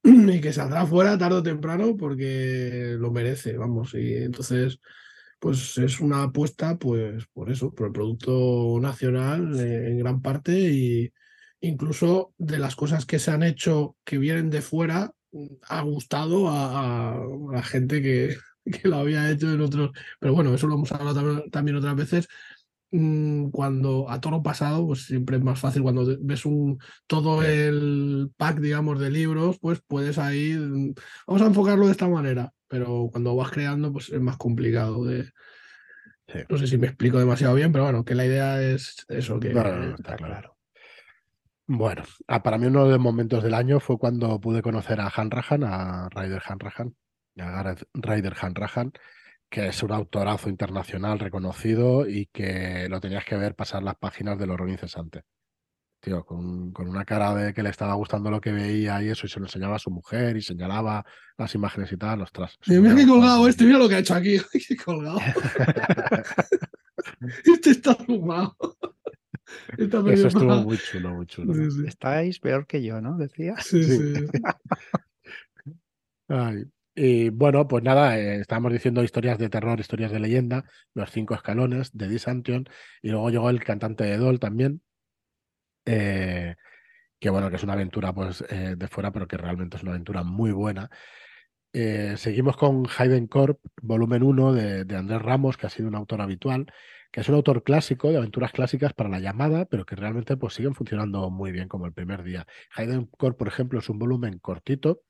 y 0.03 0.41
que 0.41 0.53
saldrá 0.53 0.85
fuera 0.85 1.17
tarde 1.17 1.37
o 1.39 1.43
temprano 1.45 1.97
porque 1.97 2.97
lo 2.99 3.13
merece, 3.13 3.57
vamos. 3.57 3.95
Y 3.95 4.15
entonces, 4.17 4.81
pues 5.39 5.79
es 5.79 6.01
una 6.01 6.25
apuesta, 6.25 6.77
pues 6.77 7.25
por 7.33 7.53
eso, 7.53 7.73
por 7.73 7.87
el 7.87 7.93
producto 7.93 8.79
nacional 8.81 9.61
eh, 9.61 9.91
en 9.91 9.99
gran 9.99 10.21
parte 10.21 10.53
y 10.59 11.13
incluso 11.63 12.35
de 12.39 12.59
las 12.59 12.77
cosas 12.77 13.07
que 13.07 13.19
se 13.19 13.31
han 13.31 13.43
hecho 13.43 13.97
que 14.05 14.19
vienen 14.19 14.51
de 14.51 14.61
fuera, 14.61 15.13
ha 15.69 15.81
gustado 15.83 16.49
a, 16.51 17.19
la 17.51 17.63
gente 17.63 18.03
que, 18.03 18.37
que 18.65 18.89
lo 18.89 18.97
había 18.97 19.31
hecho 19.31 19.51
en 19.51 19.61
otros. 19.61 19.93
Pero 20.19 20.35
bueno, 20.35 20.55
eso 20.55 20.67
lo 20.67 20.75
hemos 20.75 20.93
hablado 20.93 21.45
también, 21.51 21.77
otras 21.77 21.97
veces. 21.97 22.29
Mm, 22.91 23.49
cuando 23.51 24.11
a 24.11 24.21
toro 24.21 24.43
pasado, 24.43 24.87
pues 24.87 25.07
siempre 25.07 25.39
es 25.39 25.43
más 25.43 25.59
fácil 25.59 25.83
cuando 25.83 26.05
ves 26.21 26.45
un 26.45 26.79
todo 27.07 27.43
el 27.43 28.31
pack, 28.37 28.59
digamos, 28.59 29.01
de 29.01 29.11
libros, 29.11 29.59
pues 29.61 29.81
puedes 29.87 30.19
ahí. 30.19 30.55
Mm, 30.55 30.95
vamos 31.27 31.43
a 31.43 31.47
enfocarlo 31.47 31.87
de 31.87 31.93
esta 31.93 32.09
manera. 32.09 32.53
Pero 32.69 33.09
cuando 33.11 33.37
vas 33.37 33.51
creando, 33.51 33.93
pues 33.93 34.11
es 34.11 34.21
más 34.21 34.37
complicado 34.37 35.05
de. 35.05 35.31
No 36.49 36.57
sé 36.57 36.67
si 36.67 36.79
me 36.79 36.87
explico 36.87 37.19
demasiado 37.19 37.55
bien, 37.55 37.73
pero 37.73 37.85
bueno, 37.85 38.05
que 38.05 38.15
la 38.15 38.25
idea 38.25 38.63
es 38.63 39.05
eso, 39.09 39.39
que 39.39 39.51
está 39.51 40.17
claro. 40.17 40.52
Bueno, 41.67 42.03
ah, 42.27 42.43
para 42.43 42.59
mí 42.59 42.67
uno 42.67 42.85
de 42.85 42.93
los 42.93 43.01
momentos 43.01 43.43
del 43.43 43.55
año 43.55 43.79
fue 43.79 43.99
cuando 43.99 44.41
pude 44.41 44.63
conocer 44.63 45.01
a 45.01 45.13
Hanrahan, 45.15 45.65
a 45.65 46.09
Ryder 46.11 46.43
Hanrahan, 46.45 46.95
a 47.39 47.51
Gareth 47.51 47.89
Ryder 47.95 48.35
Hanrahan, 48.41 48.93
que 49.49 49.69
es 49.69 49.83
un 49.83 49.93
autorazo 49.93 50.49
internacional 50.49 51.19
reconocido 51.19 52.09
y 52.09 52.27
que 52.27 52.89
lo 52.89 53.01
tenías 53.01 53.25
que 53.25 53.37
ver 53.37 53.55
pasar 53.55 53.83
las 53.83 53.97
páginas 53.97 54.39
del 54.39 54.51
horror 54.51 54.71
incesante. 54.71 55.23
Tío, 56.01 56.25
con, 56.25 56.73
con, 56.73 56.89
una 56.89 57.05
cara 57.05 57.33
de 57.33 57.55
que 57.55 57.63
le 57.63 57.71
estaba 57.71 57.95
gustando 57.95 58.29
lo 58.29 58.41
que 58.41 58.51
veía 58.51 59.01
y 59.01 59.11
eso, 59.11 59.27
y 59.27 59.31
se 59.31 59.39
lo 59.39 59.47
enseñaba 59.47 59.77
a 59.77 59.79
su 59.79 59.91
mujer 59.91 60.37
y 60.37 60.43
señalaba 60.43 61.05
las 61.39 61.55
imágenes 61.55 61.93
y 61.93 61.97
tal, 61.97 62.23
ostras. 62.23 62.59
Mira 62.67 62.97
qué 62.97 63.07
colgado 63.07 63.47
este, 63.47 63.65
mira 63.65 63.79
lo 63.79 63.89
que 63.89 63.95
ha 63.95 64.01
hecho 64.01 64.15
aquí, 64.15 64.37
qué 64.69 64.77
colgado. 64.77 65.21
este 67.45 67.71
está 67.71 67.95
fumado. 67.95 68.57
Eso 70.13 70.29
estuvo 70.29 70.57
muy 70.63 70.79
chulo, 70.79 71.11
muy 71.15 71.27
chulo. 71.27 71.55
Estáis 71.87 72.39
peor 72.41 72.67
que 72.67 72.83
yo, 72.83 73.01
¿no? 73.01 73.17
Decía. 73.17 73.57
Sí, 73.59 73.83
sí. 73.83 73.99
Y 76.95 77.31
bueno, 77.31 77.67
pues 77.69 77.83
nada, 77.83 78.19
eh, 78.19 78.41
estábamos 78.41 78.73
diciendo 78.73 79.03
historias 79.03 79.39
de 79.39 79.49
terror, 79.49 79.81
historias 79.81 80.13
de 80.13 80.21
leyenda, 80.21 80.65
los 80.95 81.11
cinco 81.11 81.35
escalones 81.35 81.91
de 81.97 82.09
Disantion, 82.09 82.67
y 83.01 83.11
luego 83.11 83.31
llegó 83.31 83.49
el 83.49 83.65
cantante 83.65 84.05
de 84.05 84.19
Dol 84.19 84.39
también, 84.39 84.83
eh, 85.87 86.57
que 87.19 87.31
bueno, 87.31 87.49
que 87.51 87.57
es 87.57 87.63
una 87.63 87.73
aventura 87.75 88.13
pues 88.13 88.45
eh, 88.51 88.75
de 88.77 88.89
fuera, 88.89 89.11
pero 89.11 89.27
que 89.27 89.39
realmente 89.39 89.77
es 89.79 89.83
una 89.83 89.93
aventura 89.93 90.23
muy 90.23 90.53
buena. 90.53 90.91
seguimos 91.73 92.57
con 92.57 92.87
Hayden 92.99 93.27
Corp, 93.27 93.59
volumen 93.81 94.23
1 94.23 94.53
de, 94.53 94.85
de 94.85 94.97
Andrés 94.97 95.23
Ramos, 95.23 95.57
que 95.57 95.67
ha 95.67 95.71
sido 95.71 95.89
un 95.89 95.95
autor 95.95 96.21
habitual, 96.21 96.67
que 97.13 97.21
es 97.21 97.29
un 97.29 97.35
autor 97.35 97.63
clásico 97.63 98.11
de 98.11 98.17
aventuras 98.17 98.53
clásicas 98.53 98.95
para 98.95 99.11
la 99.11 99.21
llamada, 99.21 99.67
pero 99.67 99.85
que 99.85 99.95
realmente 99.95 100.37
pues, 100.39 100.55
siguen 100.55 100.75
funcionando 100.75 101.29
muy 101.31 101.53
bien 101.53 101.69
como 101.69 101.85
el 101.87 101.93
primer 101.93 102.23
día. 102.23 102.47
Hayden 102.75 103.05
Core, 103.05 103.37
por 103.37 103.49
ejemplo, 103.49 103.79
es 103.79 103.89
un 103.91 103.99
volumen 103.99 104.39
cortito 104.39 105.03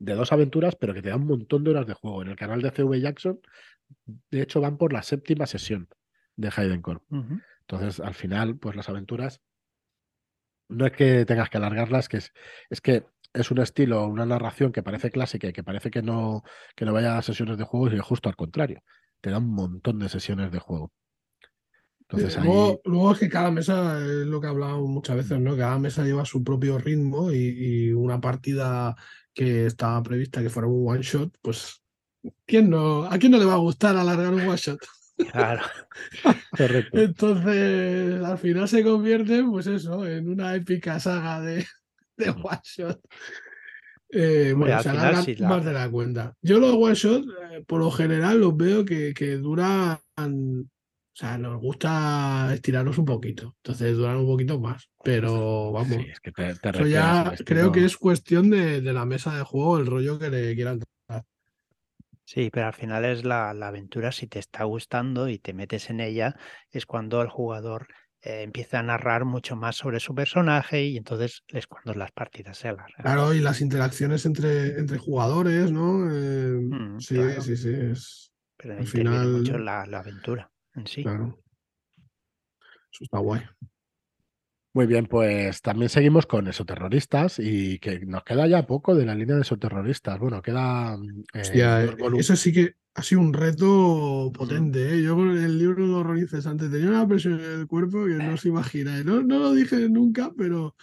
de 0.00 0.14
dos 0.14 0.32
aventuras, 0.32 0.74
pero 0.74 0.92
que 0.94 1.00
te 1.00 1.10
da 1.10 1.16
un 1.16 1.26
montón 1.26 1.62
de 1.62 1.70
horas 1.70 1.86
de 1.86 1.94
juego. 1.94 2.22
En 2.22 2.28
el 2.28 2.36
canal 2.36 2.60
de 2.60 2.72
CV 2.72 3.00
Jackson, 3.00 3.40
de 4.06 4.42
hecho, 4.42 4.60
van 4.60 4.76
por 4.76 4.92
la 4.92 5.02
séptima 5.02 5.46
sesión 5.46 5.88
de 6.34 6.50
Hayden 6.54 6.82
Core. 6.82 7.00
Entonces, 7.60 8.00
al 8.00 8.14
final, 8.14 8.58
pues 8.58 8.74
las 8.74 8.88
aventuras 8.88 9.40
no 10.68 10.84
es 10.84 10.92
que 10.92 11.24
tengas 11.24 11.48
que 11.48 11.58
alargarlas, 11.58 12.08
que 12.08 12.16
es, 12.16 12.32
es 12.70 12.80
que 12.80 13.06
es 13.32 13.50
un 13.52 13.58
estilo, 13.58 14.04
una 14.08 14.26
narración 14.26 14.72
que 14.72 14.82
parece 14.82 15.12
clásica 15.12 15.46
y 15.46 15.52
que 15.52 15.62
parece 15.62 15.92
que 15.92 16.02
no, 16.02 16.42
que 16.74 16.84
no 16.84 16.92
vaya 16.92 17.16
a 17.16 17.22
sesiones 17.22 17.56
de 17.56 17.64
juegos 17.64 17.92
y 17.94 17.98
justo 17.98 18.28
al 18.28 18.36
contrario 18.36 18.82
te 19.20 19.30
da 19.30 19.38
un 19.38 19.50
montón 19.50 19.98
de 19.98 20.08
sesiones 20.08 20.52
de 20.52 20.58
juego. 20.58 20.92
Entonces, 22.10 22.42
luego, 22.42 23.12
es 23.12 23.18
que 23.18 23.28
cada 23.28 23.50
mesa, 23.50 23.98
es 23.98 24.26
lo 24.26 24.40
que 24.40 24.46
he 24.46 24.50
hablado 24.50 24.80
muchas 24.86 25.16
veces, 25.16 25.38
¿no? 25.40 25.56
Cada 25.56 25.78
mesa 25.78 26.04
lleva 26.04 26.24
su 26.24 26.42
propio 26.42 26.78
ritmo 26.78 27.30
y, 27.30 27.92
una 27.92 28.18
partida 28.18 28.96
que 29.34 29.66
estaba 29.66 30.02
prevista 30.02 30.42
que 30.42 30.48
fuera 30.48 30.68
un 30.68 30.88
one 30.88 31.02
shot, 31.02 31.36
pues 31.42 31.82
¿quién 32.46 32.70
no, 32.70 33.04
¿a 33.04 33.18
quién 33.18 33.32
no 33.32 33.38
le 33.38 33.44
va 33.44 33.54
a 33.54 33.58
gustar 33.58 33.94
alargar 33.96 34.32
un 34.32 34.40
one 34.40 34.56
shot? 34.56 34.78
Claro. 35.32 35.62
Correcto. 36.56 36.96
Entonces, 36.96 38.22
al 38.22 38.38
final 38.38 38.68
se 38.68 38.84
convierte, 38.84 39.42
pues 39.42 39.66
eso, 39.66 40.06
en 40.06 40.28
una 40.28 40.54
épica 40.54 41.00
saga 41.00 41.40
de, 41.40 41.66
de 42.16 42.30
one 42.30 42.60
shot. 42.62 43.00
Eh, 44.10 44.54
bueno, 44.56 44.82
se 44.82 44.92
más 45.42 45.64
de 45.64 45.72
la 45.72 45.90
cuenta. 45.90 46.34
Yo 46.40 46.58
los 46.58 46.74
one 46.74 46.94
shot, 46.94 47.24
eh, 47.24 47.64
por 47.66 47.80
lo 47.80 47.90
general, 47.90 48.40
los 48.40 48.56
veo 48.56 48.84
que, 48.84 49.12
que 49.12 49.36
duran. 49.36 49.98
O 50.16 51.20
sea, 51.20 51.36
nos 51.36 51.60
gusta 51.60 52.50
estirarlos 52.54 52.96
un 52.98 53.04
poquito. 53.04 53.56
Entonces 53.56 53.96
duran 53.96 54.18
un 54.18 54.26
poquito 54.26 54.60
más. 54.60 54.88
Pero 55.02 55.72
vamos. 55.72 55.98
ya 56.88 57.34
creo 57.44 57.72
que 57.72 57.84
es 57.84 57.96
cuestión 57.96 58.50
de, 58.50 58.80
de, 58.80 58.92
la 58.92 59.04
mesa 59.04 59.36
de 59.36 59.42
juego, 59.42 59.78
el 59.78 59.86
rollo 59.86 60.18
que 60.18 60.30
le 60.30 60.54
quieran 60.54 60.78
dar. 60.78 60.88
Sí, 62.24 62.50
pero 62.52 62.66
al 62.66 62.74
final 62.74 63.06
es 63.06 63.24
la, 63.24 63.54
la 63.54 63.68
aventura, 63.68 64.12
si 64.12 64.26
te 64.26 64.38
está 64.38 64.64
gustando 64.64 65.30
y 65.30 65.38
te 65.38 65.54
metes 65.54 65.88
en 65.88 66.00
ella, 66.00 66.36
es 66.70 66.84
cuando 66.84 67.22
el 67.22 67.28
jugador 67.28 67.88
eh, 68.22 68.42
empieza 68.42 68.80
a 68.80 68.82
narrar 68.82 69.24
mucho 69.24 69.54
más 69.54 69.76
sobre 69.76 70.00
su 70.00 70.14
personaje 70.14 70.84
y 70.84 70.96
entonces 70.96 71.44
es 71.48 71.66
cuando 71.66 71.94
las 71.94 72.10
partidas 72.10 72.58
se 72.58 72.68
alargan. 72.68 73.02
Claro, 73.02 73.32
y 73.32 73.40
las 73.40 73.60
interacciones 73.60 74.26
entre, 74.26 74.78
entre 74.78 74.98
jugadores, 74.98 75.70
¿no? 75.70 76.10
Eh, 76.10 76.58
mm, 76.60 76.98
sí, 77.00 77.16
sí, 77.40 77.56
sí, 77.56 77.70
es... 77.70 78.32
Pero 78.56 78.76
al 78.76 78.86
final 78.86 79.28
mucho 79.28 79.56
la, 79.56 79.86
la, 79.86 80.00
aventura 80.00 80.50
en 80.74 80.86
sí. 80.88 81.04
Claro. 81.04 81.38
Eso 82.92 83.04
está 83.04 83.18
guay. 83.18 83.42
Muy 84.74 84.86
bien, 84.86 85.06
pues 85.06 85.62
también 85.62 85.88
seguimos 85.88 86.26
con 86.26 86.46
esoterroristas 86.48 87.38
y 87.38 87.78
que 87.78 88.00
nos 88.00 88.24
queda 88.24 88.46
ya 88.46 88.66
poco 88.66 88.94
de 88.94 89.06
la 89.06 89.14
línea 89.14 89.36
de 89.36 89.42
esoterroristas. 89.42 90.18
Bueno, 90.18 90.42
queda. 90.42 90.96
Eh, 91.34 91.40
Hostia, 91.40 91.84
eso 92.16 92.36
sí 92.36 92.52
que 92.52 92.74
ha 92.98 93.02
sido 93.04 93.20
un 93.20 93.32
reto 93.32 94.32
potente. 94.34 94.92
¿eh? 94.92 95.02
Yo 95.02 95.14
con 95.14 95.30
el 95.30 95.56
libro 95.56 95.86
de 95.86 95.94
horror 95.94 96.18
incesante 96.18 96.68
tenía 96.68 96.88
una 96.90 97.06
presión 97.06 97.34
en 97.34 97.60
el 97.60 97.66
cuerpo 97.68 98.04
que 98.06 98.14
no 98.14 98.36
se 98.36 98.48
imagina. 98.48 99.04
No, 99.04 99.22
no 99.22 99.38
lo 99.38 99.52
dije 99.52 99.88
nunca, 99.88 100.32
pero 100.36 100.74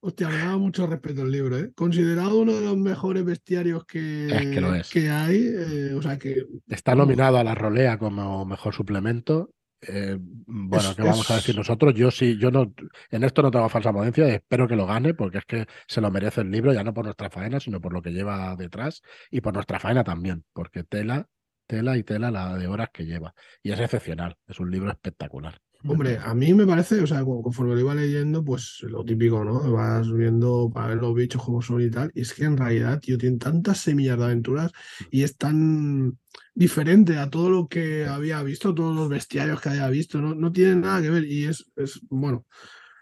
hostia, 0.00 0.30
me 0.30 0.38
daba 0.38 0.56
mucho 0.56 0.86
respeto 0.86 1.22
el 1.22 1.30
libro. 1.30 1.58
¿eh? 1.58 1.70
Considerado 1.74 2.38
uno 2.38 2.54
de 2.54 2.62
los 2.62 2.78
mejores 2.78 3.22
bestiarios 3.22 3.84
que, 3.84 4.82
que, 4.90 5.10
hay. 5.10 5.46
Eh, 5.46 5.92
o 5.94 6.00
sea 6.00 6.18
que. 6.18 6.46
Está 6.68 6.94
nominado 6.94 7.36
a 7.36 7.44
la 7.44 7.54
rolea 7.54 7.98
como 7.98 8.46
mejor 8.46 8.72
suplemento 8.72 9.50
eh, 9.80 10.16
bueno, 10.18 10.94
¿qué 10.96 11.02
vamos 11.02 11.30
a 11.30 11.36
decir 11.36 11.54
nosotros? 11.54 11.94
Yo 11.94 12.10
sí, 12.10 12.36
yo 12.36 12.50
no, 12.50 12.72
en 13.10 13.24
esto 13.24 13.42
no 13.42 13.50
tengo 13.50 13.68
falsa 13.68 13.92
modestia, 13.92 14.26
espero 14.28 14.66
que 14.66 14.74
lo 14.74 14.86
gane, 14.86 15.14
porque 15.14 15.38
es 15.38 15.44
que 15.44 15.66
se 15.86 16.00
lo 16.00 16.10
merece 16.10 16.40
el 16.40 16.50
libro, 16.50 16.72
ya 16.72 16.82
no 16.82 16.92
por 16.92 17.04
nuestra 17.04 17.30
faena, 17.30 17.60
sino 17.60 17.80
por 17.80 17.92
lo 17.92 18.02
que 18.02 18.10
lleva 18.10 18.56
detrás 18.56 19.02
y 19.30 19.40
por 19.40 19.54
nuestra 19.54 19.78
faena 19.78 20.02
también, 20.02 20.44
porque 20.52 20.82
tela, 20.82 21.28
tela 21.68 21.96
y 21.96 22.02
tela 22.02 22.32
la 22.32 22.56
de 22.56 22.66
horas 22.66 22.88
que 22.92 23.04
lleva. 23.04 23.34
Y 23.62 23.70
es 23.70 23.78
excepcional, 23.78 24.36
es 24.48 24.58
un 24.58 24.70
libro 24.70 24.90
espectacular. 24.90 25.60
Hombre, 25.84 26.18
a 26.18 26.34
mí 26.34 26.52
me 26.54 26.66
parece, 26.66 27.00
o 27.00 27.06
sea, 27.06 27.22
conforme 27.24 27.74
lo 27.74 27.80
iba 27.80 27.94
leyendo, 27.94 28.42
pues 28.44 28.80
lo 28.82 29.04
típico, 29.04 29.44
¿no? 29.44 29.70
Vas 29.70 30.12
viendo 30.12 30.68
para 30.74 30.88
ver 30.88 30.96
los 30.96 31.14
bichos 31.14 31.40
como 31.40 31.62
son 31.62 31.80
y 31.80 31.88
tal. 31.88 32.10
Y 32.14 32.22
es 32.22 32.34
que 32.34 32.44
en 32.44 32.56
realidad, 32.56 32.98
tío, 32.98 33.16
tiene 33.16 33.36
tantas 33.36 33.78
semillas 33.78 34.18
de 34.18 34.24
aventuras 34.24 34.72
y 35.12 35.22
es 35.22 35.36
tan 35.36 36.18
diferente 36.52 37.16
a 37.18 37.30
todo 37.30 37.48
lo 37.48 37.68
que 37.68 38.06
había 38.06 38.42
visto, 38.42 38.74
todos 38.74 38.96
los 38.96 39.08
bestiarios 39.08 39.60
que 39.60 39.68
había 39.68 39.88
visto, 39.88 40.20
¿no? 40.20 40.34
No 40.34 40.50
tiene 40.50 40.74
nada 40.74 41.00
que 41.00 41.10
ver. 41.10 41.24
Y 41.24 41.44
es, 41.46 41.70
es 41.76 42.00
bueno, 42.10 42.44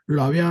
lo 0.04 0.22
había 0.22 0.46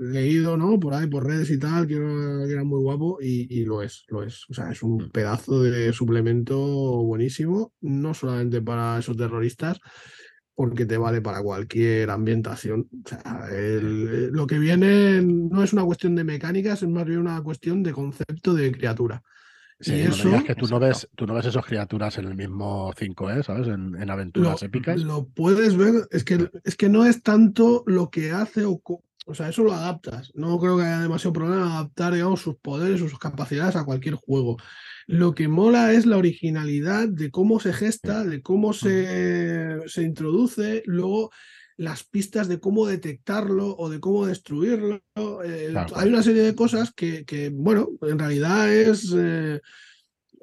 leído, 0.00 0.56
¿no? 0.56 0.78
Por 0.78 0.94
ahí, 0.94 1.06
por 1.06 1.26
redes 1.26 1.50
y 1.50 1.58
tal, 1.58 1.86
que 1.86 1.94
era, 1.94 2.64
muy 2.64 2.80
guapo 2.80 3.18
y, 3.20 3.46
y, 3.52 3.64
lo 3.64 3.82
es, 3.82 4.04
lo 4.08 4.22
es. 4.22 4.44
O 4.48 4.54
sea, 4.54 4.70
es 4.70 4.82
un 4.82 5.04
mm. 5.04 5.10
pedazo 5.10 5.62
de 5.62 5.92
suplemento 5.92 6.56
buenísimo, 6.56 7.72
no 7.80 8.14
solamente 8.14 8.62
para 8.62 8.98
esos 8.98 9.16
terroristas, 9.16 9.80
porque 10.54 10.86
te 10.86 10.98
vale 10.98 11.20
para 11.20 11.42
cualquier 11.42 12.10
ambientación. 12.10 12.88
O 13.04 13.08
sea, 13.08 13.48
eh, 13.50 14.28
lo 14.30 14.46
que 14.46 14.58
viene 14.58 15.22
no 15.22 15.62
es 15.62 15.72
una 15.72 15.84
cuestión 15.84 16.14
de 16.14 16.24
mecánicas, 16.24 16.82
es 16.82 16.88
más 16.88 17.04
bien 17.04 17.18
una 17.18 17.42
cuestión 17.42 17.82
de 17.82 17.92
concepto 17.92 18.54
de 18.54 18.70
criatura. 18.70 19.22
Sí, 19.80 19.94
y 19.94 20.00
eso, 20.00 20.28
es 20.36 20.44
que 20.44 20.54
tú 20.54 20.66
no, 20.66 20.78
ves, 20.78 21.08
tú 21.16 21.26
no 21.26 21.32
ves 21.32 21.46
esas 21.46 21.64
criaturas 21.64 22.18
en 22.18 22.26
el 22.26 22.34
mismo 22.34 22.92
5E, 22.92 23.42
¿sabes? 23.42 23.68
En, 23.68 24.10
aventuras 24.10 24.62
épicas. 24.62 25.00
Lo 25.00 25.26
puedes 25.28 25.74
ver, 25.74 26.06
es 26.10 26.22
que, 26.22 26.50
es 26.64 26.76
que 26.76 26.90
no 26.90 27.06
es 27.06 27.22
tanto 27.22 27.82
lo 27.86 28.10
que 28.10 28.30
hace 28.30 28.66
o, 28.66 28.82
o 29.30 29.34
sea, 29.34 29.48
eso 29.48 29.62
lo 29.62 29.72
adaptas. 29.72 30.32
No 30.34 30.58
creo 30.58 30.76
que 30.76 30.82
haya 30.82 31.00
demasiado 31.00 31.32
problema 31.32 31.78
adaptar, 31.78 32.12
digamos, 32.14 32.40
sus 32.40 32.56
poderes 32.56 33.00
o 33.00 33.08
sus 33.08 33.18
capacidades 33.18 33.76
a 33.76 33.84
cualquier 33.84 34.14
juego. 34.16 34.56
Lo 35.06 35.34
que 35.34 35.48
mola 35.48 35.92
es 35.92 36.04
la 36.04 36.16
originalidad 36.16 37.08
de 37.08 37.30
cómo 37.30 37.60
se 37.60 37.72
gesta, 37.72 38.24
de 38.24 38.42
cómo 38.42 38.72
se, 38.72 39.78
se 39.86 40.02
introduce, 40.02 40.82
luego 40.86 41.30
las 41.76 42.04
pistas 42.04 42.48
de 42.48 42.60
cómo 42.60 42.86
detectarlo 42.86 43.74
o 43.76 43.88
de 43.88 44.00
cómo 44.00 44.26
destruirlo. 44.26 45.00
Eh, 45.44 45.74
hay 45.94 46.08
una 46.08 46.22
serie 46.22 46.42
de 46.42 46.54
cosas 46.54 46.92
que, 46.92 47.24
que 47.24 47.48
bueno, 47.48 47.88
en 48.02 48.18
realidad 48.18 48.70
es, 48.70 49.14
eh, 49.16 49.60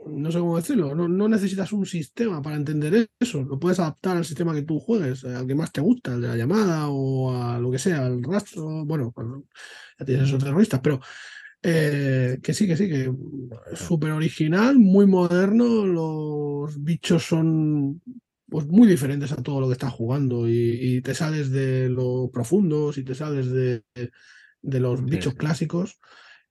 no 0.09 0.31
sé 0.31 0.39
cómo 0.39 0.57
decirlo, 0.57 0.95
no, 0.95 1.07
no, 1.07 1.27
necesitas 1.27 1.71
un 1.73 1.85
sistema 1.85 2.41
para 2.41 2.55
entender 2.55 3.09
eso, 3.19 3.43
lo 3.43 3.59
puedes 3.59 3.79
adaptar 3.79 4.17
al 4.17 4.25
sistema 4.25 4.53
que 4.53 4.63
tú 4.63 4.79
juegues, 4.79 5.23
al 5.25 5.47
que 5.47 5.55
más 5.55 5.71
te 5.71 5.81
gusta, 5.81 6.13
al 6.13 6.21
de 6.21 6.27
la 6.27 6.35
llamada 6.35 6.87
o 6.89 7.31
a 7.33 7.59
lo 7.59 7.71
que 7.71 7.79
sea, 7.79 8.05
al 8.05 8.23
rastro, 8.23 8.85
bueno, 8.85 9.13
ya 9.99 10.05
tienes 10.05 10.27
esos 10.27 10.43
terroristas, 10.43 10.79
pero 10.81 10.99
Eh, 11.63 12.37
que 12.41 12.53
sí, 12.53 12.67
que 12.67 12.77
sí, 12.77 12.87
que 12.87 13.11
es 13.71 13.79
súper 13.79 14.11
original, 14.11 14.77
muy 14.77 15.07
moderno, 15.07 15.85
los 15.85 16.81
bichos 16.81 17.23
son 17.23 18.01
pues 18.47 18.65
muy 18.67 18.87
diferentes 18.87 19.31
a 19.31 19.43
todo 19.43 19.59
lo 19.59 19.67
que 19.67 19.73
estás 19.73 19.91
jugando 19.91 20.47
y, 20.47 21.01
te 21.01 21.13
sales 21.13 21.51
de 21.51 21.89
lo 21.89 22.29
profundo, 22.31 22.93
y 22.95 23.03
te 23.03 23.15
sales 23.15 23.51
de, 23.51 23.83
de 24.61 24.79
los 24.79 25.03
bichos 25.03 25.33
clásicos 25.33 25.99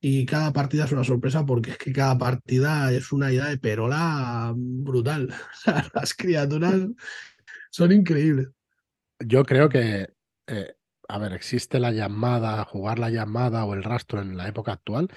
y 0.09 0.25
cada 0.25 0.53
partida 0.53 0.85
es 0.85 0.93
una 0.93 1.03
sorpresa 1.03 1.45
porque 1.45 1.73
es 1.73 1.79
que 1.79 1.93
cada 1.93 2.17
partida 2.17 2.93
es 2.93 3.11
una 3.11 3.33
idea 3.33 3.47
de 3.47 3.59
perola 3.59 4.53
brutal. 4.55 5.35
Las 5.95 6.15
criaturas 6.15 6.77
son 7.71 7.91
increíbles. 7.91 8.47
Yo 9.19 9.45
creo 9.45 9.69
que, 9.69 10.15
eh, 10.47 10.75
a 11.09 11.19
ver, 11.19 11.33
existe 11.33 11.81
la 11.81 11.91
llamada, 11.91 12.65
jugar 12.67 13.01
la 13.01 13.11
llamada 13.11 13.65
o 13.65 13.75
el 13.75 13.83
rastro 13.83 14.23
en 14.23 14.37
la 14.37 14.47
época 14.47 14.75
actual, 14.75 15.09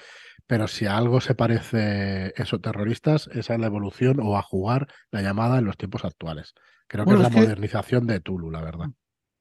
pero 0.48 0.66
si 0.66 0.86
a 0.86 0.96
algo 0.96 1.20
se 1.20 1.36
parece 1.36 2.32
eso, 2.34 2.60
terroristas, 2.60 3.30
es 3.32 3.48
a 3.48 3.58
la 3.58 3.66
evolución 3.66 4.18
o 4.18 4.36
a 4.36 4.42
jugar 4.42 4.88
la 5.12 5.22
llamada 5.22 5.60
en 5.60 5.66
los 5.66 5.76
tiempos 5.76 6.04
actuales. 6.04 6.54
Creo 6.88 7.04
que 7.04 7.14
es 7.14 7.20
la 7.20 7.28
modernización 7.28 8.08
de 8.08 8.18
Tulu, 8.18 8.50
la 8.50 8.60
verdad. 8.60 8.88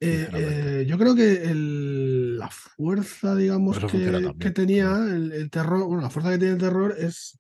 Eh, 0.01 0.29
eh, 0.33 0.85
yo 0.87 0.97
creo 0.97 1.13
que 1.13 1.51
la 1.53 2.49
fuerza, 2.49 3.35
digamos, 3.35 3.79
que, 3.79 4.51
tenía 4.51 4.95
el, 4.95 5.49
terror, 5.49 5.85
bueno, 5.85 6.01
la 6.01 6.09
fuerza 6.09 6.31
que 6.31 6.37
tiene 6.37 6.53
el 6.53 6.59
terror 6.59 6.95
es 6.97 7.37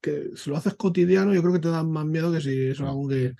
que 0.00 0.30
si 0.34 0.48
lo 0.48 0.56
haces 0.56 0.74
cotidiano, 0.76 1.34
yo 1.34 1.42
creo 1.42 1.52
que 1.52 1.58
te 1.58 1.68
da 1.68 1.84
más 1.84 2.06
miedo 2.06 2.32
que 2.32 2.40
si 2.40 2.68
es 2.68 2.80
algo 2.80 3.06
que, 3.06 3.34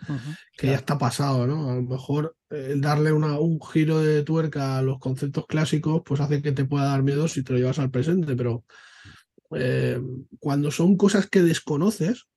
ya 0.60 0.74
está 0.74 0.98
pasado, 0.98 1.46
¿no? 1.46 1.70
A 1.70 1.76
lo 1.76 1.82
mejor 1.82 2.36
eh, 2.50 2.68
el 2.72 2.82
darle 2.82 3.12
un 3.12 3.60
giro 3.62 4.00
de 4.00 4.22
tuerca 4.24 4.76
a 4.76 4.82
los 4.82 4.98
conceptos 4.98 5.46
clásicos, 5.46 6.02
pues 6.04 6.20
hace 6.20 6.42
que 6.42 6.52
te 6.52 6.66
pueda 6.66 6.84
dar 6.84 7.02
miedo 7.02 7.28
si 7.28 7.42
te 7.42 7.54
lo 7.54 7.58
llevas 7.58 7.78
al 7.78 7.90
presente, 7.90 8.36
pero 8.36 8.64
cuando 10.38 10.70
son 10.70 10.96
cosas 10.96 11.26
que 11.28 11.42
desconoces, 11.42 12.28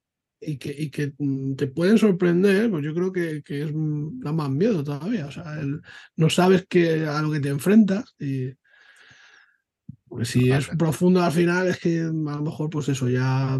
y 0.46 0.58
que, 0.58 0.90
que 0.92 1.14
mm, 1.18 1.56
te 1.56 1.68
pueden 1.68 1.98
sorprender, 1.98 2.70
pues 2.70 2.84
yo 2.84 2.94
creo 2.94 3.12
que, 3.12 3.44
que 3.44 3.64
es 3.64 3.72
da 3.74 4.32
más 4.32 4.50
miedo 4.50 4.84
todavía. 4.84 5.28
O 5.28 5.32
sea, 5.32 5.62
no 6.16 6.30
sabes 6.30 6.66
que, 6.68 7.06
a 7.06 7.22
lo 7.22 7.32
que 7.32 7.40
te 7.40 7.50
enfrentas 7.50 8.16
y 8.20 8.54
pues 10.08 10.30
si 10.30 10.52
es 10.52 10.68
profundo 10.78 11.24
al 11.24 11.32
final 11.32 11.68
es 11.68 11.80
que 11.80 12.02
a 12.02 12.04
lo 12.04 12.42
mejor 12.42 12.70
pues 12.70 12.88
eso 12.88 13.10
ya 13.10 13.60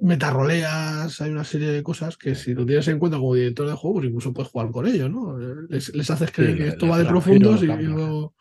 metarroleas, 0.00 1.20
hay 1.20 1.30
una 1.30 1.44
serie 1.44 1.68
de 1.68 1.82
cosas 1.82 2.16
que 2.16 2.34
si 2.34 2.54
lo 2.54 2.64
tienes 2.64 2.88
en 2.88 2.98
cuenta 2.98 3.18
como 3.18 3.34
director 3.34 3.68
de 3.68 3.74
juego, 3.74 3.96
pues 3.96 4.06
incluso 4.06 4.32
puedes 4.32 4.50
jugar 4.50 4.70
con 4.70 4.86
ellos, 4.86 5.10
¿no? 5.10 5.38
Les, 5.68 6.10
haces 6.10 6.30
creer 6.32 6.56
que 6.56 6.68
esto 6.68 6.88
va 6.88 6.98
de 6.98 7.04
profundos 7.04 7.62
y, 7.62 7.66
luego... 7.66 8.34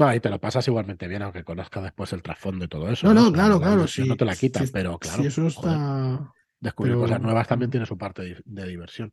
No, 0.00 0.06
ahí 0.06 0.18
te 0.18 0.30
lo 0.30 0.40
pasas 0.40 0.66
igualmente 0.66 1.06
bien, 1.06 1.20
aunque 1.20 1.44
conozcas 1.44 1.82
después 1.82 2.10
el 2.14 2.22
trasfondo 2.22 2.64
y 2.64 2.68
todo 2.68 2.88
eso. 2.88 3.06
No, 3.06 3.12
no, 3.12 3.30
claro, 3.30 3.60
claro. 3.60 3.86
Sí, 3.86 4.08
no 4.08 4.16
te 4.16 4.24
la 4.24 4.34
quitas, 4.34 4.70
pero 4.70 4.98
claro. 4.98 5.22
eso 5.24 5.46
está. 5.46 6.32
descubrir 6.58 6.94
cosas 6.94 7.20
nuevas 7.20 7.46
también 7.46 7.70
tiene 7.70 7.84
su 7.84 7.98
parte 7.98 8.42
de, 8.42 8.66
diversión. 8.66 9.12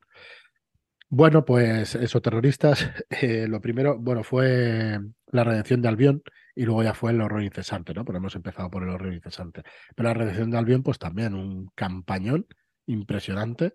Bueno, 1.09 1.43
pues 1.43 1.93
eso, 1.95 2.21
terroristas. 2.21 2.89
Eh, 3.21 3.47
lo 3.49 3.59
primero, 3.59 3.97
bueno, 3.99 4.23
fue 4.23 4.97
la 5.33 5.43
redención 5.43 5.81
de 5.81 5.89
Albión 5.89 6.23
y 6.55 6.63
luego 6.63 6.83
ya 6.83 6.93
fue 6.93 7.11
el 7.11 7.19
horror 7.19 7.43
incesante, 7.43 7.93
¿no? 7.93 8.05
Pero 8.05 8.19
hemos 8.19 8.35
empezado 8.35 8.69
por 8.69 8.83
el 8.83 8.89
horror 8.89 9.13
incesante. 9.13 9.63
Pero 9.93 10.07
la 10.07 10.13
redención 10.13 10.49
de 10.51 10.57
Albión, 10.57 10.83
pues 10.83 10.99
también 10.99 11.33
un 11.33 11.69
campañón 11.75 12.47
impresionante 12.85 13.73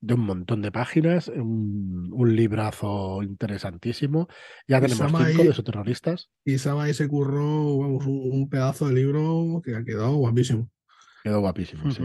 de 0.00 0.14
un 0.14 0.20
montón 0.20 0.62
de 0.62 0.70
páginas, 0.70 1.28
un, 1.28 2.36
librazo 2.36 3.22
interesantísimo. 3.22 4.28
Ya 4.66 4.80
tenemos 4.80 5.10
cinco 5.10 5.42
de 5.42 5.50
esos 5.50 5.64
terroristas. 5.64 6.30
Y 6.44 6.58
Saba 6.58 6.92
se 6.92 7.08
curró 7.08 7.78
vamos, 7.78 8.04
un, 8.06 8.48
pedazo 8.48 8.88
de 8.88 8.94
libro 8.94 9.60
que 9.64 9.74
ha 9.74 9.84
quedado 9.84 10.14
guapísimo. 10.16 10.70
Quedó 11.24 11.40
guapísimo, 11.40 11.90
sí. 11.90 12.02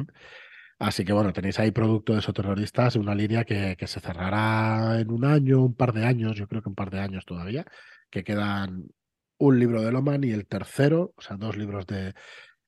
Así 0.79 1.05
que 1.05 1.13
bueno, 1.13 1.31
tenéis 1.33 1.59
ahí 1.59 1.71
producto 1.71 2.13
de 2.13 2.19
esos 2.19 2.33
terroristas, 2.33 2.95
una 2.95 3.15
línea 3.15 3.43
que, 3.45 3.75
que, 3.77 3.87
se 3.87 3.99
cerrará 3.99 4.99
en 4.99 5.11
un 5.11 5.23
año, 5.23 5.63
un 5.63 5.75
par 5.75 5.93
de 5.93 6.03
años, 6.03 6.35
yo 6.35 6.47
creo 6.47 6.61
que 6.61 6.69
un 6.69 6.75
par 6.75 6.89
de 6.89 6.99
años 6.99 7.25
todavía, 7.25 7.65
que 8.09 8.23
quedan 8.23 8.87
un 9.37 9.59
libro 9.59 9.81
de 9.81 9.91
Loman 9.91 10.23
y 10.23 10.31
el 10.31 10.47
tercero, 10.47 11.13
o 11.15 11.21
sea, 11.21 11.37
dos 11.37 11.57
libros 11.57 11.85
de, 11.85 12.13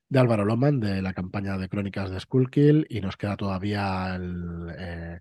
de 0.10 0.20
Álvaro 0.20 0.46
Loman 0.46 0.80
de 0.80 1.02
la 1.02 1.14
campaña 1.14 1.58
de 1.58 1.70
crónicas 1.70 2.12
de 2.12 2.20
Skullkill 2.20 2.86
y 2.90 3.02
nos 3.02 3.18
queda 3.18 3.38
todavía 3.38 4.16
el 4.16 4.74
eh, 4.78 5.20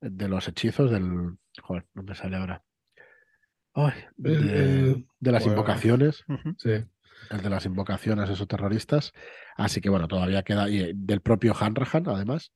de 0.00 0.28
los 0.28 0.48
hechizos 0.48 0.90
del... 0.90 1.36
Joder, 1.62 1.86
no 1.94 2.02
me 2.02 2.14
sale 2.14 2.36
ahora. 2.36 2.62
de, 4.16 5.04
las 5.20 5.46
invocaciones. 5.46 6.24
Sí. 6.58 6.84
El 7.30 7.42
de 7.42 7.50
las 7.50 7.64
invocaciones, 7.64 8.28
esos 8.28 8.48
terroristas. 8.48 9.12
Así 9.56 9.80
que 9.80 9.88
bueno, 9.88 10.08
todavía 10.08 10.42
queda. 10.42 10.68
Y 10.68 10.92
del 10.94 11.20
propio 11.20 11.54
Hanrahan, 11.58 12.08
además. 12.08 12.52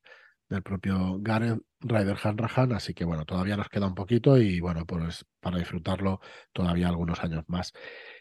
Del 0.49 0.63
propio 0.63 1.19
Garen 1.21 1.63
Ryder 1.81 2.17
Hanrahan. 2.23 2.73
Así 2.73 2.95
que 2.95 3.05
bueno, 3.05 3.25
todavía 3.25 3.57
nos 3.57 3.69
queda 3.69 3.87
un 3.87 3.95
poquito 3.95 4.39
y 4.39 4.61
bueno, 4.61 4.85
pues 4.87 5.25
para 5.41 5.59
disfrutarlo 5.59 6.21
todavía 6.53 6.89
algunos 6.89 7.23
años 7.23 7.45
más. 7.49 7.73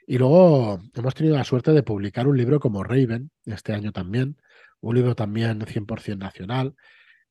Y 0.06 0.17
luego 0.17 0.80
hemos 0.93 1.13
tenido 1.15 1.36
la 1.36 1.43
suerte 1.43 1.72
de 1.72 1.84
publicar 1.84 2.28
un 2.28 2.38
libro 2.38 2.60
como 2.60 2.84
Raven, 2.84 3.32
este 3.46 3.74
año 3.74 3.91
también, 3.91 4.38
un 4.80 4.96
libro 4.96 5.15
también 5.15 5.60
100% 5.60 6.17
nacional, 6.17 6.76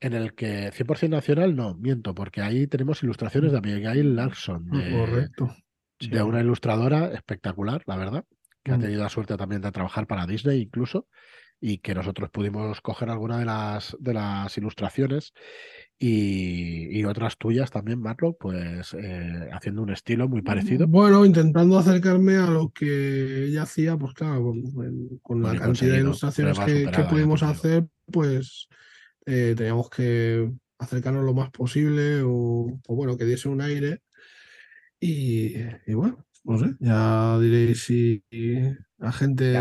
en 0.01 0.13
el 0.13 0.35
que 0.35 0.73
100% 0.73 1.09
nacional 1.09 1.57
no, 1.57 1.75
miento, 1.75 2.15
porque 2.15 2.43
ahí 2.43 2.67
tenemos 2.67 3.03
ilustraciones 3.03 3.53
de 3.53 3.59
Abigail 3.59 4.15
Larson, 4.15 4.69
de, 4.69 4.91
Correcto. 4.91 5.57
de 6.01 6.23
una 6.23 6.41
ilustradora 6.41 7.13
espectacular, 7.15 7.83
la 7.87 7.97
verdad, 7.97 8.25
que 8.63 8.73
ha 8.73 8.77
mm. 8.77 8.81
tenido 8.81 9.03
la 9.03 9.09
suerte 9.09 9.37
también 9.37 9.63
de 9.63 9.73
trabajar 9.73 10.07
para 10.07 10.27
Disney 10.27 10.61
incluso, 10.61 11.09
y 11.61 11.79
que 11.79 11.95
nosotros 11.95 12.31
pudimos 12.31 12.81
coger 12.83 13.09
alguna 13.09 13.39
de 13.39 13.47
las, 13.47 13.97
de 13.99 14.13
las 14.13 14.57
ilustraciones 14.59 15.33
y, 15.99 17.05
otras 17.05 17.39
tuyas 17.39 17.71
también, 17.71 18.01
Marlo, 18.01 18.37
pues 18.37 18.95
eh, 18.95 19.49
haciendo 19.53 19.83
un 19.83 19.91
estilo 19.91 20.29
muy 20.29 20.43
parecido. 20.43 20.87
Bueno, 20.87 21.25
intentando 21.25 21.79
acercarme 21.79 22.37
a 22.37 22.47
lo 22.47 22.71
que 22.71 23.45
ella 23.45 23.63
hacía, 23.63 23.97
pues 23.97 24.13
claro, 24.13 24.53
con, 25.23 25.43
la 25.43 25.57
cantidad 25.57 25.95
de 25.95 26.01
ilustraciones 26.01 26.59
que, 26.59 27.07
pudimos 27.09 27.43
hacer, 27.43 27.87
pues 28.11 28.69
eh, 29.25 29.55
teníamos 29.57 29.89
que 29.89 30.51
acercarnos 30.79 31.25
lo 31.25 31.33
más 31.33 31.51
posible 31.51 32.21
o, 32.25 32.79
bueno, 32.89 33.17
que 33.17 33.25
diese 33.25 33.49
un 33.49 33.61
aire. 33.61 34.03
Y, 34.99 35.55
y 35.87 35.95
bueno, 35.95 36.27
no 36.45 36.59
sé, 36.59 36.75
ya 36.81 37.39
diréis 37.39 37.85
si 37.85 38.23
la 38.99 39.13
gente 39.13 39.53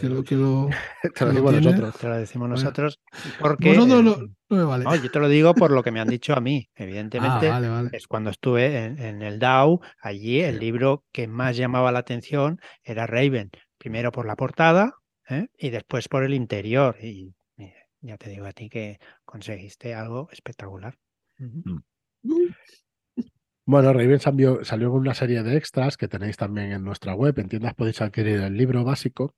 que, 0.00 0.08
lo, 0.08 0.22
que 0.22 0.36
lo. 0.36 0.68
te 1.14 1.24
lo, 1.24 1.32
decimos 1.32 1.52
nosotros. 1.52 1.96
Te 1.98 2.08
lo 2.08 2.16
decimos 2.16 2.48
nosotros. 2.48 3.00
Porque, 3.40 3.70
Vosotros 3.70 4.02
no, 4.48 4.56
me 4.56 4.64
vale. 4.64 4.84
yo 5.02 5.10
te 5.10 5.18
lo 5.18 5.28
digo 5.28 5.54
por 5.54 5.72
lo 5.72 5.82
que 5.82 5.90
me 5.90 6.00
han 6.00 6.08
dicho 6.08 6.32
a 6.32 6.40
mí. 6.40 6.68
Evidentemente, 6.76 7.50
ah, 7.50 7.88
es 7.92 8.06
cuando 8.06 8.30
estuve 8.30 8.84
en, 8.84 9.22
el 9.22 9.38
DAO, 9.38 9.80
allí 10.00 10.40
el 10.40 10.60
libro 10.60 11.04
que 11.12 11.26
más 11.26 11.56
llamaba 11.56 11.90
la 11.90 11.98
atención 11.98 12.60
era 12.82 13.06
Raven. 13.06 13.50
Primero 13.78 14.12
por 14.12 14.26
la 14.26 14.36
portada 14.36 14.94
¿eh? 15.28 15.48
y 15.58 15.70
después 15.70 16.08
por 16.08 16.22
el 16.22 16.34
interior. 16.34 16.96
Y 17.02 17.34
ya 18.00 18.16
te 18.16 18.30
digo 18.30 18.46
a 18.46 18.52
ti 18.52 18.68
que 18.68 18.98
conseguiste 19.24 19.94
algo 19.94 20.28
espectacular. 20.30 20.96
Bueno, 23.66 23.94
Raven 23.94 24.20
salió, 24.20 24.62
salió, 24.62 24.90
con 24.90 25.00
una 25.00 25.14
serie 25.14 25.42
de 25.42 25.56
extras 25.56 25.96
que 25.96 26.06
tenéis 26.06 26.36
también 26.36 26.72
en 26.72 26.84
nuestra 26.84 27.14
web. 27.14 27.38
En 27.38 27.48
tiendas 27.48 27.74
podéis 27.74 28.02
adquirir 28.02 28.40
el 28.40 28.54
libro 28.54 28.84
básico 28.84 29.34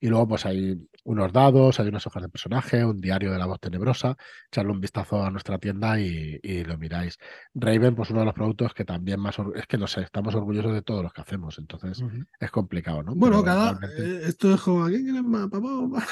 y 0.00 0.08
luego 0.08 0.28
pues 0.28 0.46
hay 0.46 0.88
unos 1.04 1.32
dados, 1.32 1.78
hay 1.78 1.88
unas 1.88 2.06
hojas 2.06 2.22
de 2.24 2.28
personaje, 2.28 2.84
un 2.84 3.00
diario 3.00 3.30
de 3.30 3.38
la 3.38 3.46
voz 3.46 3.60
tenebrosa. 3.60 4.16
Echarle 4.50 4.72
un 4.72 4.80
vistazo 4.80 5.22
a 5.22 5.30
nuestra 5.30 5.58
tienda 5.58 6.00
y, 6.00 6.64
lo 6.64 6.76
miráis. 6.76 7.18
Raven, 7.54 7.94
pues 7.94 8.10
uno 8.10 8.20
de 8.20 8.26
los 8.26 8.34
productos 8.34 8.74
que 8.74 8.84
también 8.84 9.20
más... 9.20 9.36
Es 9.54 9.66
que 9.66 9.78
no 9.78 9.86
sé, 9.86 10.02
estamos 10.02 10.34
orgullosos 10.34 10.72
de 10.72 10.82
todos 10.82 11.04
los 11.04 11.12
que 11.12 11.20
hacemos, 11.20 11.58
entonces 11.58 12.02
es 12.40 12.50
complicado, 12.50 13.04
¿no? 13.04 13.14
Bueno, 13.14 13.44
cada... 13.44 13.78
Eh, 13.96 14.22
esto 14.24 14.54
es 14.54 14.60
como... 14.60 14.86
¿Quién 14.86 15.04
quiere 15.04 15.22
más? 15.22 15.48
Papá, 15.48 16.04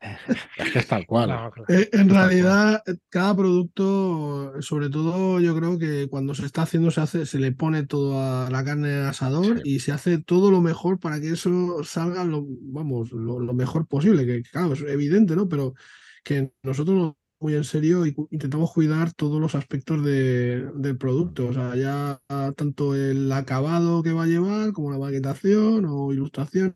es 0.58 0.72
que 0.72 0.78
es 0.78 0.86
tal 0.86 1.06
cual. 1.06 1.52
Eh, 1.68 1.88
en 1.92 2.08
realidad, 2.08 2.82
cada 3.08 3.36
producto, 3.36 4.60
sobre 4.60 4.90
todo, 4.90 5.40
yo 5.40 5.56
creo 5.56 5.78
que 5.78 6.08
cuando 6.08 6.34
se 6.34 6.46
está 6.46 6.62
haciendo, 6.62 6.90
se 6.90 7.00
hace, 7.00 7.26
se 7.26 7.38
le 7.38 7.52
pone 7.52 7.86
todo 7.86 8.20
a 8.20 8.50
la 8.50 8.64
carne 8.64 8.88
de 8.88 9.08
asador 9.08 9.60
y 9.64 9.80
se 9.80 9.92
hace 9.92 10.18
todo 10.18 10.50
lo 10.50 10.60
mejor 10.60 11.00
para 11.00 11.20
que 11.20 11.30
eso 11.30 11.82
salga 11.82 12.24
lo, 12.24 12.46
vamos, 12.46 13.10
lo, 13.12 13.52
mejor 13.54 13.86
posible. 13.86 14.24
Que 14.24 14.42
claro, 14.42 14.72
es 14.72 14.82
evidente, 14.82 15.34
¿no? 15.34 15.48
Pero 15.48 15.74
que 16.22 16.52
nosotros 16.62 17.14
muy 17.40 17.54
en 17.54 17.64
serio 17.64 18.06
y 18.06 18.14
intentamos 18.30 18.72
cuidar 18.72 19.12
todos 19.12 19.40
los 19.40 19.54
aspectos 19.54 20.04
de, 20.04 20.70
del 20.74 20.96
producto. 20.96 21.48
O 21.48 21.52
sea, 21.52 21.76
ya 21.76 22.20
tanto 22.56 22.94
el 22.94 23.30
acabado 23.32 24.02
que 24.02 24.12
va 24.12 24.24
a 24.24 24.26
llevar, 24.26 24.72
como 24.72 24.90
la 24.90 24.98
maquetación 24.98 25.84
o 25.86 26.12
ilustraciones 26.12 26.74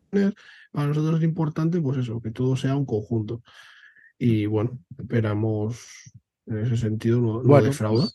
para 0.71 0.87
nosotros 0.87 1.19
es 1.19 1.23
importante, 1.23 1.81
pues 1.81 1.97
eso, 1.97 2.21
que 2.21 2.31
todo 2.31 2.55
sea 2.55 2.75
un 2.75 2.85
conjunto. 2.85 3.41
Y 4.17 4.45
bueno, 4.45 4.79
esperamos 4.97 6.11
en 6.45 6.57
ese 6.59 6.77
sentido 6.77 7.19
no, 7.19 7.43
bueno, 7.43 7.67
defrauda. 7.67 8.07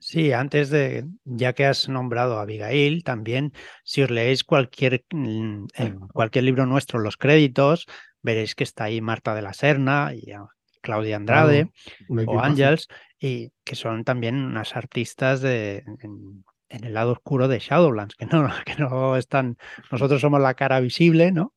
Sí, 0.00 0.32
antes 0.32 0.70
de, 0.70 1.06
ya 1.24 1.54
que 1.54 1.66
has 1.66 1.88
nombrado 1.88 2.38
a 2.38 2.42
Abigail, 2.42 3.02
también 3.02 3.52
si 3.82 4.02
os 4.02 4.10
leéis 4.10 4.44
cualquier, 4.44 5.04
mm, 5.10 5.66
en 5.74 5.98
cualquier 6.12 6.44
libro 6.44 6.66
nuestro, 6.66 7.00
los 7.00 7.16
créditos, 7.16 7.86
veréis 8.22 8.54
que 8.54 8.62
está 8.62 8.84
ahí 8.84 9.00
Marta 9.00 9.34
de 9.34 9.42
la 9.42 9.52
Serna 9.54 10.12
y 10.14 10.30
Claudia 10.80 11.16
Andrade 11.16 11.70
o 12.26 12.40
Ángels, 12.40 12.88
y 13.20 13.50
que 13.64 13.74
son 13.74 14.04
también 14.04 14.36
unas 14.36 14.76
artistas 14.76 15.40
de, 15.40 15.84
en, 16.00 16.44
el 16.70 16.94
lado 16.94 17.12
oscuro 17.12 17.48
de 17.48 17.58
Shadowlands, 17.58 18.14
que 18.14 18.26
no, 18.26 18.48
que 18.66 18.76
no 18.76 19.16
están, 19.16 19.56
nosotros 19.90 20.20
somos 20.20 20.40
la 20.40 20.54
cara 20.54 20.80
visible, 20.80 21.32
¿no? 21.32 21.54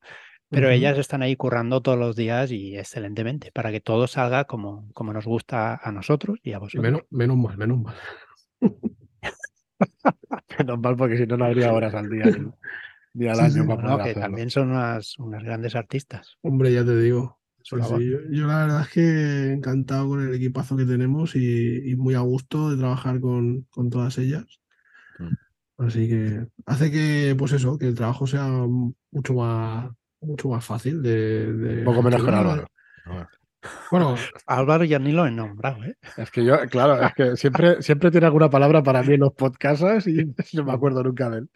Pero 0.50 0.70
ellas 0.70 0.98
están 0.98 1.22
ahí 1.22 1.38
currando 1.38 1.82
todos 1.82 1.98
los 1.98 2.18
días 2.18 2.52
y 2.52 2.78
excelentemente, 2.78 3.54
para 3.54 3.72
que 3.72 3.80
todo 3.80 4.06
salga 4.06 4.44
como, 4.44 4.86
como 4.94 5.14
nos 5.14 5.26
gusta 5.26 5.80
a 5.82 5.92
nosotros 5.94 6.40
y 6.44 6.52
a 6.52 6.60
vosotros. 6.60 6.84
Menos, 6.84 7.04
menos 7.10 7.38
mal, 7.38 7.58
menos 7.58 7.80
mal. 7.80 7.96
menos 10.60 10.80
mal, 10.80 10.98
porque 10.98 11.18
si 11.18 11.26
no, 11.26 11.38
no 11.38 11.46
habría 11.46 11.72
horas 11.72 11.94
al 11.94 12.10
día. 12.10 12.26
Al 12.26 13.40
año 13.40 14.04
que 14.04 14.14
también 14.14 14.50
son 14.50 14.72
unas, 14.72 15.18
unas 15.20 15.44
grandes 15.44 15.76
artistas. 15.76 16.38
Hombre, 16.42 16.74
ya 16.74 16.84
te 16.84 16.98
digo. 16.98 17.41
Yo, 17.64 18.48
la 18.48 18.66
verdad 18.66 18.82
es 18.82 18.90
que 18.90 19.52
encantado 19.54 20.10
con 20.10 20.28
el 20.28 20.34
equipazo 20.34 20.78
que 20.78 20.86
tenemos 20.86 21.36
y, 21.36 21.96
muy 21.98 22.16
a 22.16 22.20
gusto 22.20 22.70
de 22.72 22.78
trabajar 22.78 23.20
con, 23.20 23.64
con 23.70 23.90
todas 23.90 24.18
ellas. 24.18 24.46
Mm. 25.20 25.86
Así 25.86 26.08
que 26.08 26.48
hace 26.66 26.92
que, 26.92 27.36
pues 27.38 27.54
eso, 27.54 27.78
que 27.78 27.88
el 27.88 27.96
trabajo 27.96 28.28
sea 28.28 28.48
mucho 29.12 29.34
más 29.34 29.90
mucho 30.22 30.50
más 30.50 30.64
fácil 30.64 31.02
de. 31.02 31.78
Un 31.80 31.84
poco 31.84 32.04
menos 32.04 32.24
con 32.24 32.34
Álvaro. 32.34 32.68
Bueno, 33.90 34.16
Álvaro 34.46 34.84
ya 34.84 35.00
ni 35.00 35.12
lo 35.12 35.26
he 35.26 35.32
nombrado, 35.32 35.84
¿eh? 35.84 35.98
Es 36.18 36.32
que 36.32 36.46
yo, 36.46 36.58
claro, 36.70 37.04
es 37.04 37.14
que 37.14 37.36
siempre, 37.36 37.82
siempre 37.82 38.12
tiene 38.12 38.28
alguna 38.28 38.50
palabra 38.50 38.82
para 38.84 39.04
mí 39.04 39.16
en 39.16 39.22
los 39.22 39.34
podcasts 39.34 40.08
y 40.08 40.34
no 40.54 40.64
me 40.64 40.72
acuerdo 40.72 41.04
nunca 41.04 41.30
de 41.30 41.40
él. 41.40 41.50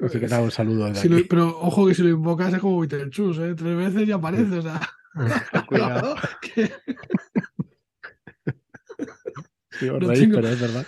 Así 0.00 0.18
que 0.18 0.26
nada, 0.26 0.42
un 0.42 0.50
saludo. 0.50 0.92
pero 1.28 1.48
ojo 1.60 1.86
que 1.86 1.94
si 1.94 2.02
lo 2.02 2.08
invocas 2.08 2.52
es 2.52 2.60
como 2.60 2.80
Vitelchus, 2.80 3.38
¿eh? 3.38 3.54
Tres 3.54 3.76
veces 3.76 4.08
y 4.08 4.12
aparece, 4.12 4.58
o 4.58 4.62
sea. 4.62 4.80
Cuidado. 5.68 6.16
Sí, 9.70 9.88
os 9.88 10.06
reís, 10.06 10.28
pero 10.32 10.48
es 10.48 10.60
verdad. 10.60 10.86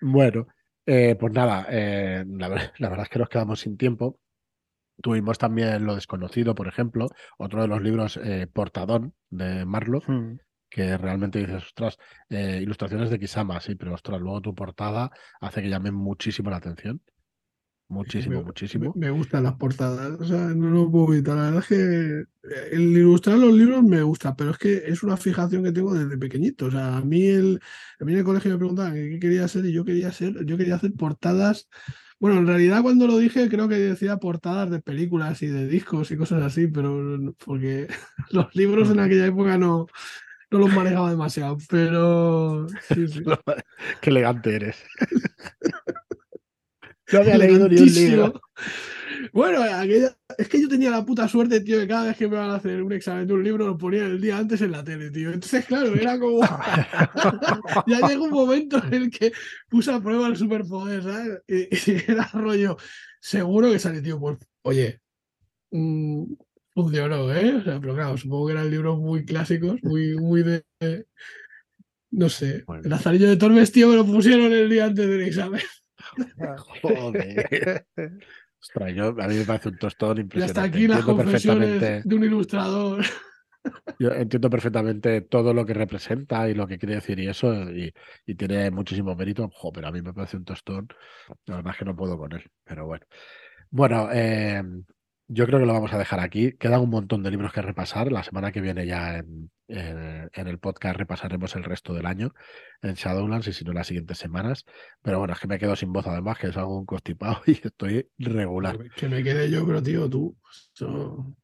bueno, 0.00 0.46
eh, 0.86 1.16
pues 1.18 1.32
nada, 1.32 1.66
eh, 1.68 2.24
la, 2.26 2.48
la, 2.48 2.88
verdad 2.88 3.04
es 3.04 3.08
que 3.08 3.18
nos 3.18 3.28
quedamos 3.28 3.60
sin 3.60 3.76
tiempo. 3.76 4.18
Tuvimos 5.02 5.38
también 5.38 5.84
Lo 5.84 5.94
Desconocido, 5.94 6.54
por 6.54 6.68
ejemplo, 6.68 7.08
otro 7.38 7.62
de 7.62 7.68
los 7.68 7.82
libros 7.82 8.16
eh, 8.22 8.46
Portadón 8.46 9.14
de 9.30 9.64
Marlowe, 9.64 10.04
hmm. 10.06 10.38
que 10.70 10.96
realmente 10.96 11.40
dices, 11.40 11.64
ostras, 11.64 11.98
eh, 12.28 12.60
ilustraciones 12.62 13.10
de 13.10 13.18
Kisama, 13.18 13.60
sí, 13.60 13.74
pero 13.74 13.94
ostras, 13.94 14.20
luego 14.20 14.40
tu 14.40 14.54
portada 14.54 15.10
hace 15.40 15.60
que 15.60 15.68
llame 15.68 15.90
muchísimo 15.90 16.50
la 16.50 16.58
atención. 16.58 17.02
Muchísimo, 17.92 18.42
muchísimo. 18.42 18.92
Me, 18.96 19.10
gustan 19.10 19.44
las 19.44 19.54
portadas, 19.54 20.18
o 20.18 20.24
sea, 20.24 20.48
no 20.48 20.70
lo 20.70 20.90
puedo 20.90 21.12
evitar. 21.12 21.36
La 21.36 21.42
verdad 21.44 21.60
es 21.60 21.68
que 21.68 22.20
eh, 22.20 22.68
el 22.72 22.96
ilustrar 22.96 23.38
los 23.38 23.52
libros 23.52 23.82
me 23.82 24.02
gusta, 24.02 24.34
pero 24.34 24.52
es 24.52 24.58
que 24.58 24.82
es 24.86 25.02
una 25.02 25.18
fijación 25.18 25.62
que 25.62 25.72
tengo 25.72 25.92
desde 25.92 26.16
pequeñito. 26.16 26.66
O 26.66 26.70
sea, 26.70 26.96
a 26.96 27.02
mí, 27.02 27.26
el, 27.26 27.60
a 28.00 28.04
mí 28.04 28.12
en 28.12 28.18
el 28.18 28.24
colegio 28.24 28.50
me 28.50 28.56
preguntaban 28.56 28.94
qué 28.94 29.18
quería 29.20 29.44
hacer 29.44 29.66
y 29.66 29.72
yo 29.72 29.84
quería 29.84 30.08
hacer, 30.08 30.44
yo 30.46 30.56
quería 30.56 30.76
hacer 30.76 30.94
portadas 30.94 31.68
bueno, 32.22 32.38
en 32.38 32.46
realidad 32.46 32.82
cuando 32.82 33.08
lo 33.08 33.18
dije 33.18 33.48
creo 33.48 33.66
que 33.66 33.74
decía 33.74 34.18
portadas 34.18 34.70
de 34.70 34.80
películas 34.80 35.42
y 35.42 35.48
de 35.48 35.66
discos 35.66 36.08
y 36.12 36.16
cosas 36.16 36.40
así, 36.44 36.68
pero 36.68 37.18
porque 37.44 37.88
los 38.30 38.54
libros 38.54 38.90
en 38.90 39.00
aquella 39.00 39.26
época 39.26 39.58
no, 39.58 39.88
no 40.52 40.58
los 40.58 40.72
manejaba 40.72 41.10
demasiado, 41.10 41.58
pero... 41.68 42.68
Qué 44.00 44.10
elegante 44.10 44.54
eres. 44.54 44.84
Había 47.18 47.38
leído 47.38 47.68
ni 47.68 47.80
un 47.80 47.94
libro. 47.94 48.40
Bueno, 49.32 49.64
es 50.38 50.48
que 50.48 50.60
yo 50.60 50.68
tenía 50.68 50.90
la 50.90 51.04
puta 51.04 51.28
suerte, 51.28 51.60
tío, 51.60 51.78
que 51.78 51.86
cada 51.86 52.06
vez 52.06 52.16
que 52.16 52.28
me 52.28 52.36
van 52.36 52.50
a 52.50 52.56
hacer 52.56 52.82
un 52.82 52.92
examen 52.92 53.26
de 53.26 53.34
un 53.34 53.44
libro 53.44 53.66
lo 53.66 53.78
ponía 53.78 54.04
el 54.04 54.20
día 54.20 54.38
antes 54.38 54.60
en 54.60 54.72
la 54.72 54.82
tele, 54.82 55.10
tío. 55.10 55.32
Entonces, 55.32 55.64
claro, 55.64 55.94
era 55.94 56.18
como. 56.18 56.40
ya 57.86 58.08
llegó 58.08 58.24
un 58.24 58.30
momento 58.30 58.82
en 58.84 58.94
el 58.94 59.10
que 59.10 59.32
puse 59.68 59.92
a 59.92 60.00
prueba 60.00 60.28
el 60.28 60.36
superpoder, 60.36 61.02
¿sabes? 61.02 61.42
Y, 61.48 62.10
era 62.10 62.28
rollo. 62.32 62.76
Seguro 63.20 63.70
que 63.70 63.78
sale, 63.78 64.02
tío, 64.02 64.18
pues, 64.18 64.38
oye, 64.62 65.00
mm, 65.70 66.24
funcionó, 66.74 67.32
¿eh? 67.32 67.54
O 67.54 67.62
sea, 67.62 67.80
pero 67.80 67.94
claro, 67.94 68.16
supongo 68.16 68.46
que 68.46 68.52
eran 68.52 68.70
libros 68.70 68.98
muy 68.98 69.24
clásicos, 69.24 69.76
muy, 69.82 70.16
muy 70.16 70.42
de. 70.42 70.64
no 72.10 72.28
sé. 72.28 72.64
El 72.82 72.90
Lazarillo 72.90 73.28
de 73.28 73.36
Tormes, 73.36 73.72
tío, 73.72 73.88
me 73.88 73.96
lo 73.96 74.04
pusieron 74.04 74.52
el 74.52 74.68
día 74.68 74.86
antes 74.86 75.08
del 75.08 75.22
examen. 75.22 75.62
Joder. 76.56 77.86
Ostras, 78.60 78.94
yo, 78.94 79.08
a 79.08 79.28
mí 79.28 79.34
me 79.34 79.44
parece 79.44 79.70
un 79.70 79.78
tostón 79.78 80.18
impresionante. 80.18 80.60
Y 80.60 80.62
hasta 80.62 80.62
aquí 80.62 80.86
las 80.86 81.04
confesiones 81.04 82.04
de 82.04 82.14
un 82.14 82.24
ilustrador. 82.24 83.04
Yo 83.98 84.10
entiendo 84.12 84.50
perfectamente 84.50 85.20
todo 85.20 85.54
lo 85.54 85.64
que 85.64 85.74
representa 85.74 86.48
y 86.48 86.54
lo 86.54 86.66
que 86.66 86.78
quiere 86.78 86.96
decir 86.96 87.18
y 87.20 87.28
eso, 87.28 87.52
y, 87.70 87.92
tiene 88.34 88.70
muchísimo 88.70 89.14
mérito. 89.14 89.50
Jo, 89.52 89.72
pero 89.72 89.88
a 89.88 89.92
mí 89.92 90.02
me 90.02 90.12
parece 90.12 90.36
un 90.36 90.44
tostón. 90.44 90.88
La 91.46 91.56
verdad 91.56 91.72
es 91.72 91.78
que 91.78 91.84
no 91.84 91.96
puedo 91.96 92.18
con 92.18 92.32
él, 92.32 92.44
pero 92.64 92.86
bueno. 92.86 93.06
Bueno, 93.70 94.08
eh, 94.12 94.62
yo 95.32 95.46
creo 95.46 95.58
que 95.58 95.66
lo 95.66 95.72
vamos 95.72 95.92
a 95.92 95.98
dejar 95.98 96.20
aquí. 96.20 96.52
Quedan 96.58 96.82
un 96.82 96.90
montón 96.90 97.22
de 97.22 97.30
libros 97.30 97.52
que 97.52 97.62
repasar. 97.62 98.12
La 98.12 98.22
semana 98.22 98.52
que 98.52 98.60
viene 98.60 98.86
ya 98.86 99.16
en, 99.18 99.50
en, 99.68 100.46
el 100.46 100.58
podcast 100.58 100.96
repasaremos 100.96 101.56
el 101.56 101.64
resto 101.64 101.94
del 101.94 102.04
año 102.04 102.34
en 102.82 102.94
Shadowlands 102.94 103.48
y 103.48 103.52
si 103.54 103.64
no 103.64 103.72
las 103.72 103.86
siguientes 103.86 104.18
semanas. 104.18 104.66
Pero 105.00 105.18
bueno, 105.18 105.32
es 105.32 105.40
que 105.40 105.48
me 105.48 105.58
quedo 105.58 105.74
sin 105.74 105.92
voz 105.92 106.06
además, 106.06 106.38
que 106.38 106.48
es 106.48 106.56
algo 106.56 106.78
un 106.78 106.86
constipado 106.86 107.40
y 107.46 107.52
estoy 107.52 108.08
regular. 108.18 108.78
Que 108.94 109.08
me 109.08 109.22
quede 109.22 109.50
yo, 109.50 109.66
pero 109.66 109.82
tío, 109.82 110.08
tú. 110.08 110.36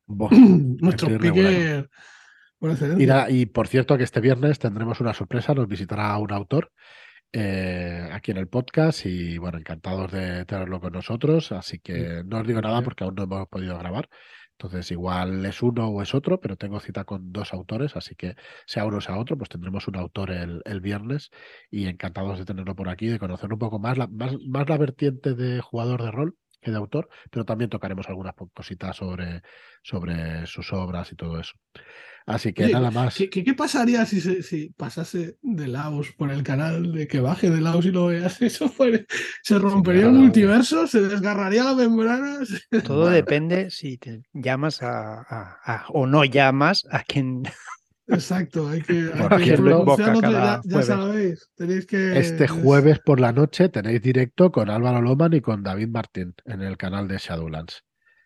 Nuestro 0.06 1.08
speaker. 1.08 1.88
Y, 2.98 3.40
y 3.40 3.46
por 3.46 3.68
cierto 3.68 3.96
que 3.96 4.04
este 4.04 4.20
viernes 4.20 4.58
tendremos 4.58 5.00
una 5.00 5.14
sorpresa, 5.14 5.54
nos 5.54 5.66
visitará 5.66 6.16
un 6.18 6.32
autor 6.32 6.72
eh, 7.32 8.08
aquí 8.12 8.30
en 8.30 8.38
el 8.38 8.48
podcast 8.48 9.06
y 9.06 9.38
bueno, 9.38 9.58
encantados 9.58 10.12
de 10.12 10.44
tenerlo 10.44 10.80
con 10.80 10.92
nosotros, 10.92 11.52
así 11.52 11.78
que 11.78 12.22
no 12.24 12.38
os 12.40 12.46
digo 12.46 12.60
nada 12.60 12.82
porque 12.82 13.04
aún 13.04 13.14
no 13.14 13.24
hemos 13.24 13.48
podido 13.48 13.78
grabar, 13.78 14.08
entonces, 14.60 14.90
igual 14.90 15.46
es 15.46 15.62
uno 15.62 15.86
o 15.88 16.02
es 16.02 16.14
otro, 16.16 16.40
pero 16.40 16.56
tengo 16.56 16.80
cita 16.80 17.04
con 17.04 17.32
dos 17.32 17.52
autores, 17.54 17.94
así 17.96 18.16
que 18.16 18.34
sea 18.66 18.86
uno 18.86 18.96
o 18.98 19.00
sea 19.00 19.16
otro, 19.16 19.38
pues 19.38 19.48
tendremos 19.48 19.86
un 19.86 19.96
autor 19.96 20.32
el, 20.32 20.80
viernes 20.80 21.30
y 21.70 21.86
encantados 21.86 22.38
de 22.40 22.44
tenerlo 22.44 22.74
por 22.74 22.88
aquí, 22.88 23.06
de 23.06 23.20
conocer 23.20 23.52
un 23.52 23.58
poco 23.60 23.78
más 23.78 23.96
la, 23.98 24.08
más, 24.08 24.34
la 24.68 24.76
vertiente 24.78 25.34
de 25.34 25.60
jugador 25.60 26.02
de 26.02 26.10
rol 26.10 26.36
que 26.60 26.70
de 26.70 26.76
autor, 26.76 27.08
pero 27.30 27.44
también 27.44 27.70
tocaremos 27.70 28.08
algunas 28.08 28.34
cositas 28.54 28.96
sobre, 28.96 29.42
sobre 29.82 30.46
sus 30.46 30.72
obras 30.72 31.12
y 31.12 31.16
todo 31.16 31.38
eso. 31.40 31.54
Así 32.28 32.52
que 32.52 32.68
nada 32.68 32.90
más. 32.90 33.16
¿qué, 33.16 33.54
pasaría 33.54 34.04
si, 34.04 34.20
si 34.20 34.68
pasase 34.76 35.38
de 35.40 35.66
Laos 35.66 36.12
por 36.12 36.30
el 36.30 36.42
canal 36.42 36.92
de 36.92 37.08
que 37.08 37.20
baje 37.20 37.48
de 37.48 37.62
Laos 37.62 37.86
y 37.86 37.90
lo 37.90 38.06
veas? 38.06 38.42
Eso 38.42 38.70
se 39.42 39.58
rompería 39.58 40.06
el 40.06 40.12
multiverso, 40.12 40.86
se 40.86 41.00
desgarraría 41.00 41.64
la 41.64 41.74
membrana. 41.74 42.40
Todo 42.84 43.06
depende 43.08 43.70
si 43.70 43.96
te 43.96 44.20
llamas 44.34 44.82
a, 44.82 45.86
o 45.88 46.06
no 46.06 46.22
llamas 46.24 46.86
a 46.90 47.02
quien. 47.02 47.44
Exacto, 48.08 48.68
hay 48.68 48.80
que, 48.80 49.10
ya, 50.22 50.60
ya 50.64 50.82
sabéis, 50.82 51.50
tenéis 51.54 51.86
que... 51.86 52.18
Este 52.18 52.48
jueves 52.48 53.00
por 53.00 53.20
la 53.20 53.32
noche 53.32 53.68
tenéis 53.68 54.00
directo 54.00 54.50
con 54.50 54.70
Álvaro 54.70 55.02
Loman 55.02 55.34
y 55.34 55.42
con 55.42 55.62
David 55.62 55.88
Martín 55.88 56.34
en 56.46 56.62
el 56.62 56.78
canal 56.78 57.06
de 57.06 57.18
Shadowlands. 57.18 57.84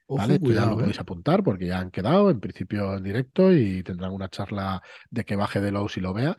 ¿Vale? 0.09 0.39
ya 0.41 0.67
lo 0.67 0.77
podéis 0.77 1.01
apuntar 1.01 1.43
porque 1.43 1.67
ya 1.67 1.79
han 1.79 1.91
quedado 1.91 2.31
en 2.31 2.39
principio 2.39 2.95
en 2.97 3.03
directo 3.03 3.53
y 3.53 3.83
tendrán 3.83 4.13
una 4.13 4.29
charla 4.29 4.83
de 5.11 5.25
que 5.25 5.37
baje 5.37 5.61
de 5.61 5.73
low 5.73 5.89
si 5.89 6.01
lo 6.01 6.13
vea. 6.13 6.37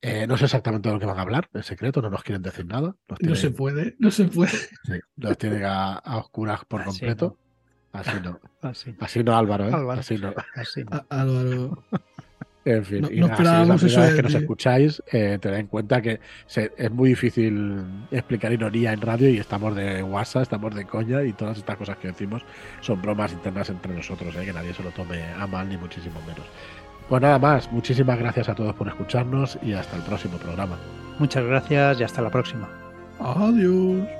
Eh, 0.00 0.26
no 0.26 0.36
sé 0.36 0.44
exactamente 0.44 0.88
de 0.88 0.94
lo 0.94 1.00
que 1.00 1.06
van 1.06 1.18
a 1.18 1.22
hablar, 1.22 1.48
es 1.54 1.66
secreto, 1.66 2.00
no 2.00 2.10
nos 2.10 2.22
quieren 2.22 2.42
decir 2.42 2.66
nada. 2.66 2.94
No 3.20 3.34
se 3.34 3.50
puede, 3.50 3.96
no 3.98 4.10
se 4.10 4.26
puede. 4.26 4.52
Sí, 4.52 5.00
los 5.16 5.38
tienen 5.38 5.64
a, 5.64 6.00
oscuras 6.18 6.60
por 6.66 6.84
completo. 6.84 7.38
Así 7.92 8.20
no. 8.22 8.38
Así 9.00 9.24
no, 9.24 9.36
Álvaro, 9.36 9.68
¿eh? 9.68 9.98
Así 9.98 10.18
no. 10.18 10.34
Así 10.54 10.84
Álvaro. 11.08 11.84
En 12.64 12.84
fin, 12.84 13.02
no, 13.02 13.10
y 13.10 13.20
nada, 13.20 13.32
esperábamos 13.32 13.80
si 13.80 13.86
es 13.86 14.14
que 14.14 14.22
nos 14.22 14.34
escucháis, 14.34 15.02
eh, 15.10 15.38
tened 15.40 15.58
en 15.58 15.66
cuenta 15.68 16.02
que 16.02 16.20
es 16.54 16.90
muy 16.90 17.10
difícil 17.10 17.82
explicar 18.10 18.52
ironía 18.52 18.92
en 18.92 19.00
radio 19.00 19.30
y 19.30 19.38
estamos 19.38 19.74
de 19.74 20.02
WhatsApp, 20.02 20.42
estamos 20.42 20.74
de 20.74 20.84
coña 20.84 21.22
y 21.22 21.32
todas 21.32 21.56
estas 21.56 21.76
cosas 21.76 21.96
que 21.96 22.08
decimos 22.08 22.42
son 22.80 23.00
bromas 23.00 23.32
internas 23.32 23.70
entre 23.70 23.94
nosotros, 23.94 24.34
eh, 24.36 24.44
que 24.44 24.52
nadie 24.52 24.74
se 24.74 24.82
lo 24.82 24.90
tome 24.90 25.22
a 25.38 25.46
mal 25.46 25.68
ni 25.68 25.76
muchísimo 25.76 26.20
menos. 26.26 26.44
Pues 27.08 27.22
nada 27.22 27.38
más, 27.38 27.72
muchísimas 27.72 28.18
gracias 28.18 28.50
a 28.50 28.54
todos 28.54 28.74
por 28.74 28.86
escucharnos 28.88 29.58
y 29.62 29.72
hasta 29.72 29.96
el 29.96 30.02
próximo 30.02 30.36
programa. 30.36 30.78
Muchas 31.18 31.44
gracias 31.44 32.00
y 32.00 32.04
hasta 32.04 32.20
la 32.20 32.30
próxima. 32.30 32.68
Adiós. 33.18 34.17